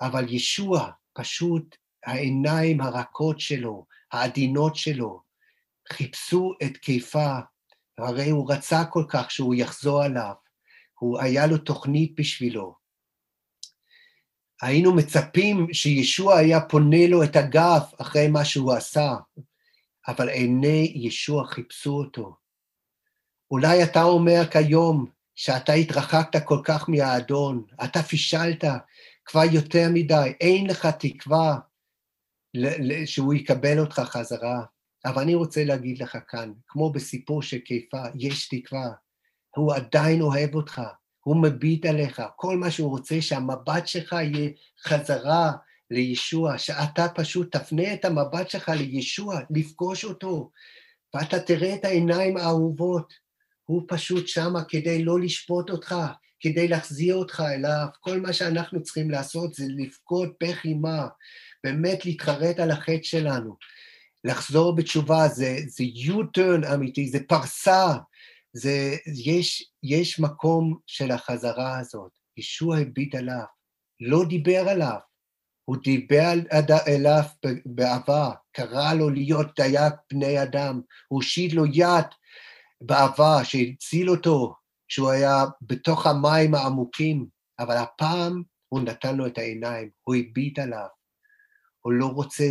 אבל 0.00 0.26
ישוע, 0.28 0.90
פשוט 1.12 1.76
העיניים 2.06 2.80
הרכות 2.80 3.40
שלו, 3.40 3.86
העדינות 4.12 4.76
שלו, 4.76 5.20
חיפשו 5.92 6.52
את 6.62 6.76
כיפה, 6.76 7.38
הרי 7.98 8.30
הוא 8.30 8.52
רצה 8.52 8.84
כל 8.84 9.04
כך 9.08 9.30
שהוא 9.30 9.54
יחזור 9.54 10.02
עליו, 10.02 10.32
הוא, 10.98 11.20
היה 11.20 11.46
לו 11.46 11.58
תוכנית 11.58 12.14
בשבילו. 12.20 12.74
היינו 14.62 14.94
מצפים 14.94 15.66
שישוע 15.72 16.36
היה 16.36 16.60
פונה 16.60 17.06
לו 17.08 17.24
את 17.24 17.36
הגב 17.36 17.82
אחרי 18.00 18.28
מה 18.28 18.44
שהוא 18.44 18.72
עשה, 18.72 19.14
אבל 20.08 20.28
עיני 20.28 20.92
ישוע 20.94 21.46
חיפשו 21.46 21.90
אותו. 21.90 22.36
אולי 23.50 23.82
אתה 23.84 24.02
אומר 24.02 24.42
כיום 24.50 25.15
שאתה 25.36 25.72
התרחקת 25.72 26.44
כל 26.44 26.60
כך 26.64 26.88
מהאדון, 26.88 27.64
אתה 27.84 28.02
פישלת 28.02 28.64
כבר 29.24 29.44
יותר 29.52 29.88
מדי, 29.94 30.32
אין 30.40 30.66
לך 30.66 30.86
תקווה 30.86 31.58
שהוא 33.04 33.34
יקבל 33.34 33.78
אותך 33.78 34.00
חזרה. 34.04 34.64
אבל 35.04 35.22
אני 35.22 35.34
רוצה 35.34 35.64
להגיד 35.64 36.02
לך 36.02 36.18
כאן, 36.28 36.52
כמו 36.68 36.92
בסיפור 36.92 37.42
של 37.42 37.58
קיפה, 37.58 38.02
יש 38.14 38.48
תקווה. 38.48 38.90
הוא 39.56 39.74
עדיין 39.74 40.20
אוהב 40.20 40.54
אותך, 40.54 40.82
הוא 41.20 41.42
מביט 41.42 41.86
עליך, 41.86 42.22
כל 42.36 42.56
מה 42.56 42.70
שהוא 42.70 42.90
רוצה 42.90 43.20
שהמבט 43.20 43.86
שלך 43.86 44.12
יהיה 44.12 44.50
חזרה 44.86 45.52
לישוע, 45.90 46.58
שאתה 46.58 47.06
פשוט 47.14 47.56
תפנה 47.56 47.94
את 47.94 48.04
המבט 48.04 48.50
שלך 48.50 48.68
לישוע, 48.68 49.40
לפגוש 49.50 50.04
אותו, 50.04 50.50
ואתה 51.14 51.40
תראה 51.40 51.74
את 51.74 51.84
העיניים 51.84 52.36
האהובות. 52.36 53.25
הוא 53.66 53.82
פשוט 53.88 54.28
שמה 54.28 54.64
כדי 54.64 55.04
לא 55.04 55.20
לשפוט 55.20 55.70
אותך, 55.70 55.94
כדי 56.40 56.68
להחזיר 56.68 57.14
אותך 57.14 57.42
אליו. 57.54 57.86
כל 58.00 58.20
מה 58.20 58.32
שאנחנו 58.32 58.82
צריכים 58.82 59.10
לעשות 59.10 59.54
זה 59.54 59.64
לבכות 59.68 60.28
בחימה, 60.42 61.06
באמת 61.64 62.04
להתחרט 62.04 62.58
על 62.58 62.70
החטא 62.70 63.02
שלנו. 63.02 63.56
לחזור 64.24 64.76
בתשובה, 64.76 65.28
זה, 65.28 65.58
זה 65.66 65.84
U-turn 65.84 66.74
אמיתי, 66.74 67.08
זה 67.08 67.18
פרסה, 67.28 67.86
זה, 68.52 68.96
יש, 69.24 69.70
יש 69.82 70.20
מקום 70.20 70.78
של 70.86 71.10
החזרה 71.10 71.78
הזאת. 71.78 72.10
ישוע 72.36 72.78
הביט 72.78 73.14
עליו, 73.14 73.44
לא 74.00 74.24
דיבר 74.28 74.68
עליו, 74.68 74.98
הוא 75.64 75.76
דיבר 75.82 76.32
אליו 76.88 77.22
בעבר, 77.66 78.30
קרא 78.52 78.94
לו 78.94 79.10
להיות 79.10 79.46
דייק 79.56 79.94
בני 80.12 80.42
אדם, 80.42 80.80
הוא 81.08 81.16
הושיט 81.16 81.52
לו 81.52 81.66
יד 81.66 82.06
בעבר 82.80 83.42
שהציל 83.42 84.10
אותו, 84.10 84.54
שהוא 84.88 85.10
היה 85.10 85.44
בתוך 85.62 86.06
המים 86.06 86.54
העמוקים, 86.54 87.26
אבל 87.58 87.76
הפעם 87.76 88.42
הוא 88.68 88.80
נתן 88.80 89.16
לו 89.16 89.26
את 89.26 89.38
העיניים, 89.38 89.90
הוא 90.02 90.14
הביט 90.14 90.58
עליו, 90.58 90.86
הוא 91.80 91.92
לא 91.92 92.06
רוצה 92.06 92.44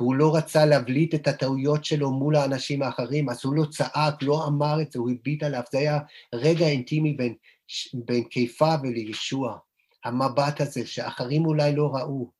והוא 0.00 0.14
לא 0.14 0.36
רצה 0.36 0.64
להבליט 0.64 1.14
את 1.14 1.28
הטעויות 1.28 1.84
שלו 1.84 2.10
מול 2.10 2.36
האנשים 2.36 2.82
האחרים, 2.82 3.30
אז 3.30 3.44
הוא 3.44 3.54
לא 3.54 3.64
צעק, 3.70 4.22
לא 4.22 4.46
אמר 4.46 4.82
את 4.82 4.92
זה, 4.92 4.98
הוא 4.98 5.10
הביט 5.10 5.42
עליו. 5.42 5.62
זה 5.72 5.78
היה 5.78 5.98
רגע 6.34 6.66
אינטימי 6.66 7.12
בין, 7.12 7.34
בין 7.94 8.24
קיפה 8.24 8.74
ולישוע. 8.82 9.58
המבט 10.04 10.60
הזה 10.60 10.86
שאחרים 10.86 11.46
אולי 11.46 11.76
לא 11.76 11.90
ראו. 11.94 12.30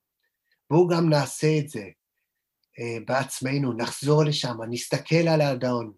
בואו 0.70 0.88
גם 0.88 1.08
נעשה 1.08 1.58
את 1.58 1.68
זה 1.68 1.84
אה, 2.78 2.98
בעצמנו, 3.06 3.72
נחזור 3.72 4.24
לשם, 4.24 4.56
נסתכל 4.70 5.28
על 5.28 5.40
האדון. 5.40 5.92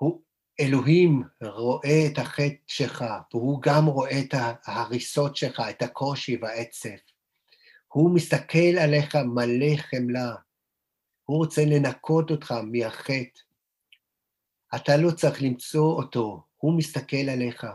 הוא, 0.00 0.22
אלוהים 0.60 1.22
רואה 1.42 2.06
את 2.06 2.18
החטא 2.18 2.56
שלך, 2.66 3.04
והוא 3.34 3.62
גם 3.62 3.86
רואה 3.86 4.20
את 4.20 4.34
ההריסות 4.64 5.36
שלך, 5.36 5.62
את 5.70 5.82
הקושי 5.82 6.36
והעצב. 6.42 6.88
הוא 7.88 8.14
מסתכל 8.14 8.78
עליך 8.80 9.16
מלא 9.16 9.76
חמלה. 9.76 10.34
הוא 11.24 11.36
רוצה 11.36 11.64
לנקות 11.64 12.30
אותך 12.30 12.54
מהחטא. 12.72 13.40
אתה 14.74 14.96
לא 14.96 15.10
צריך 15.10 15.42
למצוא 15.42 15.92
אותו, 15.92 16.42
הוא 16.56 16.78
מסתכל 16.78 17.28
עליך. 17.28 17.66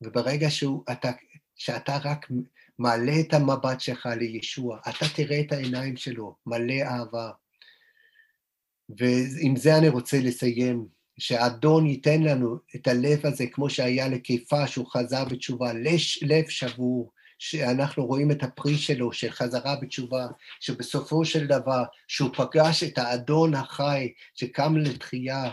וברגע 0.00 0.50
שהוא, 0.50 0.84
אתה, 0.92 1.10
שאתה 1.54 1.98
רק 2.04 2.26
מעלה 2.78 3.12
את 3.20 3.34
המבט 3.34 3.80
שלך 3.80 4.08
לישוע, 4.16 4.78
אתה 4.88 5.06
תראה 5.16 5.40
את 5.40 5.52
העיניים 5.52 5.96
שלו, 5.96 6.36
מלא 6.46 6.82
אהבה. 6.82 7.30
ועם 8.88 9.56
זה 9.56 9.78
אני 9.78 9.88
רוצה 9.88 10.20
לסיים, 10.20 10.93
שהאדון 11.18 11.86
ייתן 11.86 12.22
לנו 12.22 12.56
את 12.76 12.86
הלב 12.86 13.26
הזה, 13.26 13.46
כמו 13.46 13.70
שהיה 13.70 14.08
לקיפה, 14.08 14.66
שהוא 14.66 14.86
חזר 14.86 15.24
בתשובה, 15.24 15.72
לב 16.22 16.48
שבור, 16.48 17.12
שאנחנו 17.38 18.06
רואים 18.06 18.30
את 18.30 18.42
הפרי 18.42 18.78
שלו, 18.78 19.12
של 19.12 19.30
חזרה 19.30 19.76
בתשובה, 19.82 20.26
שבסופו 20.60 21.24
של 21.24 21.46
דבר, 21.46 21.82
שהוא 22.08 22.30
פגש 22.36 22.82
את 22.82 22.98
האדון 22.98 23.54
החי, 23.54 24.12
שקם 24.34 24.76
לתחייה, 24.76 25.50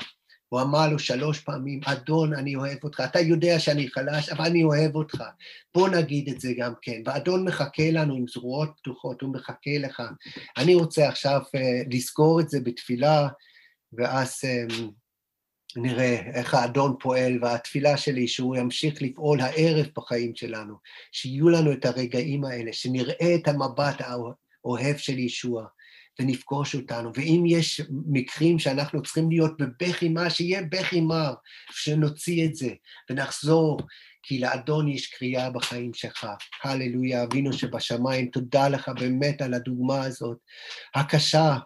הוא 0.52 0.62
אמר 0.62 0.90
לו 0.90 1.00
שלוש 1.00 1.40
פעמים, 1.40 1.80
אדון, 1.86 2.34
אני 2.34 2.56
אוהב 2.56 2.78
אותך. 2.84 3.04
אתה 3.06 3.20
יודע 3.20 3.60
שאני 3.60 3.90
חלש, 3.90 4.30
אבל 4.30 4.46
אני 4.46 4.64
אוהב 4.64 4.96
אותך. 4.96 5.24
בוא 5.76 5.90
נגיד 5.90 6.30
את 6.30 6.42
זה 6.42 6.54
גם 6.58 6.74
כן. 6.82 7.02
ואדון 7.06 7.48
מחכה 7.48 7.92
לנו 7.92 8.16
עם 8.16 8.26
זרועות 8.28 8.70
פתוחות, 8.78 9.22
הוא 9.22 9.34
מחכה 9.34 9.78
לך. 9.80 10.04
אני 10.58 10.76
רוצה 10.76 11.08
עכשיו 11.08 11.42
uh, 11.42 11.60
לזכור 11.92 12.40
את 12.40 12.50
זה 12.50 12.60
בתפילה, 12.60 13.28
ואז 13.94 14.40
um, 14.44 14.84
נראה 15.76 16.22
איך 16.34 16.54
האדון 16.54 16.96
פועל, 17.00 17.40
והתפילה 17.42 17.98
שלי 17.98 18.28
שהוא 18.28 18.56
ימשיך 18.56 19.02
לפעול 19.02 19.42
הערב 19.42 19.86
בחיים 19.98 20.36
שלנו, 20.36 20.76
שיהיו 21.12 21.50
לנו 21.50 21.72
את 21.72 21.86
הרגעים 21.86 22.46
האלה, 22.46 22.74
שנראה 22.74 23.36
את 23.36 23.48
המבט 23.48 24.02
האוהב 24.02 24.98
של 24.98 25.20
ישוע, 25.20 25.66
ונפגוש 26.20 26.76
אותנו. 26.76 27.12
ואם 27.16 27.44
יש 27.48 27.82
מקרים 28.08 28.60
שאנחנו 28.60 29.04
צריכים 29.04 29.30
להיות 29.30 29.52
בבכי 29.58 30.10
מר, 30.10 30.30
שיהיה 30.30 30.62
בכי 30.62 31.02
מר, 31.02 31.34
שנוציא 31.72 32.46
את 32.46 32.56
זה 32.56 32.70
ונחזור, 33.10 33.80
כי 34.24 34.40
לאדון 34.40 34.88
יש 34.88 35.08
קריאה 35.08 35.50
בחיים 35.50 35.94
שלך. 35.94 36.28
הללויה, 36.64 37.24
אבינו 37.24 37.54
שבשמיים, 37.54 38.26
תודה 38.26 38.68
לך 38.68 38.90
באמת 39.00 39.42
על 39.42 39.54
הדוגמה 39.54 40.04
הזאת, 40.04 40.38
הקשה, 40.96 41.58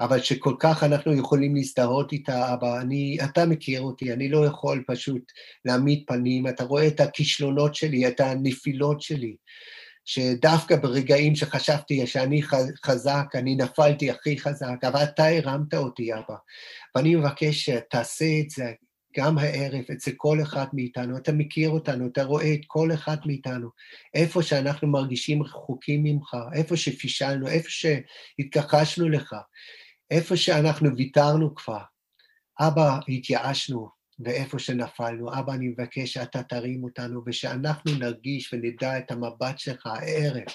אבל 0.00 0.20
שכל 0.20 0.54
כך 0.58 0.82
אנחנו 0.84 1.14
יכולים 1.14 1.54
להזדהות 1.54 2.12
איתה, 2.12 2.54
אבא, 2.54 2.80
אני, 2.80 3.18
אתה 3.24 3.46
מכיר 3.46 3.80
אותי, 3.80 4.12
אני 4.12 4.28
לא 4.28 4.46
יכול 4.46 4.84
פשוט 4.86 5.32
להעמיד 5.64 6.04
פנים, 6.06 6.48
אתה 6.48 6.64
רואה 6.64 6.86
את 6.86 7.00
הכישלונות 7.00 7.74
שלי, 7.74 8.08
את 8.08 8.20
הנפילות 8.20 9.02
שלי. 9.02 9.36
שדווקא 10.04 10.76
ברגעים 10.76 11.36
שחשבתי 11.36 12.06
שאני 12.06 12.42
חזק, 12.84 13.26
אני 13.34 13.56
נפלתי 13.56 14.10
הכי 14.10 14.38
חזק, 14.38 14.76
אבל 14.82 15.02
אתה 15.02 15.26
הרמת 15.26 15.74
אותי, 15.74 16.14
אבא. 16.14 16.36
ואני 16.94 17.14
מבקש 17.14 17.70
שתעשה 17.70 18.40
את 18.40 18.50
זה 18.50 18.72
גם 19.16 19.38
הערב 19.38 19.84
אצל 19.92 20.10
כל 20.16 20.42
אחד 20.42 20.66
מאיתנו. 20.72 21.16
אתה 21.16 21.32
מכיר 21.32 21.70
אותנו, 21.70 22.06
אתה 22.06 22.24
רואה 22.24 22.54
את 22.54 22.60
כל 22.66 22.92
אחד 22.94 23.16
מאיתנו. 23.26 23.68
איפה 24.14 24.42
שאנחנו 24.42 24.88
מרגישים 24.88 25.42
רחוקים 25.42 26.02
ממך, 26.02 26.36
איפה 26.54 26.76
שפישלנו, 26.76 27.48
איפה 27.48 27.68
שהתכחשנו 27.70 29.08
לך, 29.08 29.34
איפה 30.10 30.36
שאנחנו 30.36 30.96
ויתרנו 30.96 31.54
כבר. 31.54 31.82
אבא, 32.60 32.98
התייאשנו, 33.08 33.88
ואיפה 34.18 34.58
שנפלנו. 34.58 35.38
אבא, 35.38 35.52
אני 35.52 35.68
מבקש 35.68 36.12
שאתה 36.12 36.42
תרים 36.42 36.84
אותנו 36.84 37.22
ושאנחנו 37.26 37.92
נרגיש 37.98 38.54
ונדע 38.54 38.98
את 38.98 39.10
המבט 39.10 39.58
שלך 39.58 39.86
הערב 39.86 40.46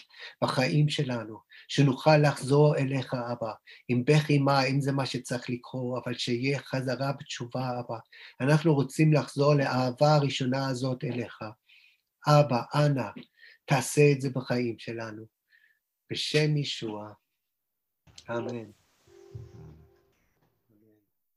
בחיים 0.44 0.90
שלנו, 0.90 1.40
שנוכל 1.68 2.18
לחזור 2.18 2.76
אליך, 2.78 3.14
אבא, 3.14 3.52
עם 3.88 4.06
בכי 4.06 4.40
מה, 4.40 4.64
אם 4.64 4.82
זה 4.82 4.92
מה 4.92 5.06
שצריך 5.06 5.50
לקרוא, 5.50 6.00
אבל 6.06 6.18
שיהיה 6.18 6.60
חזרה 6.60 7.12
בתשובה, 7.20 7.80
אבא. 7.80 7.98
אנחנו 8.42 8.74
רוצים 8.74 9.14
לחזור 9.14 9.54
לאהבה 9.54 10.16
הראשונה 10.16 10.68
הזאת 10.68 11.04
אליך. 11.04 11.40
אבא, 12.28 12.62
אנא, 12.76 13.10
תעשה 13.66 14.12
את 14.12 14.22
זה 14.22 14.30
בחיים 14.30 14.80
שלנו. 14.80 15.26
בשם 16.12 16.58
ישוע. 16.58 17.14
אמן. 18.30 18.83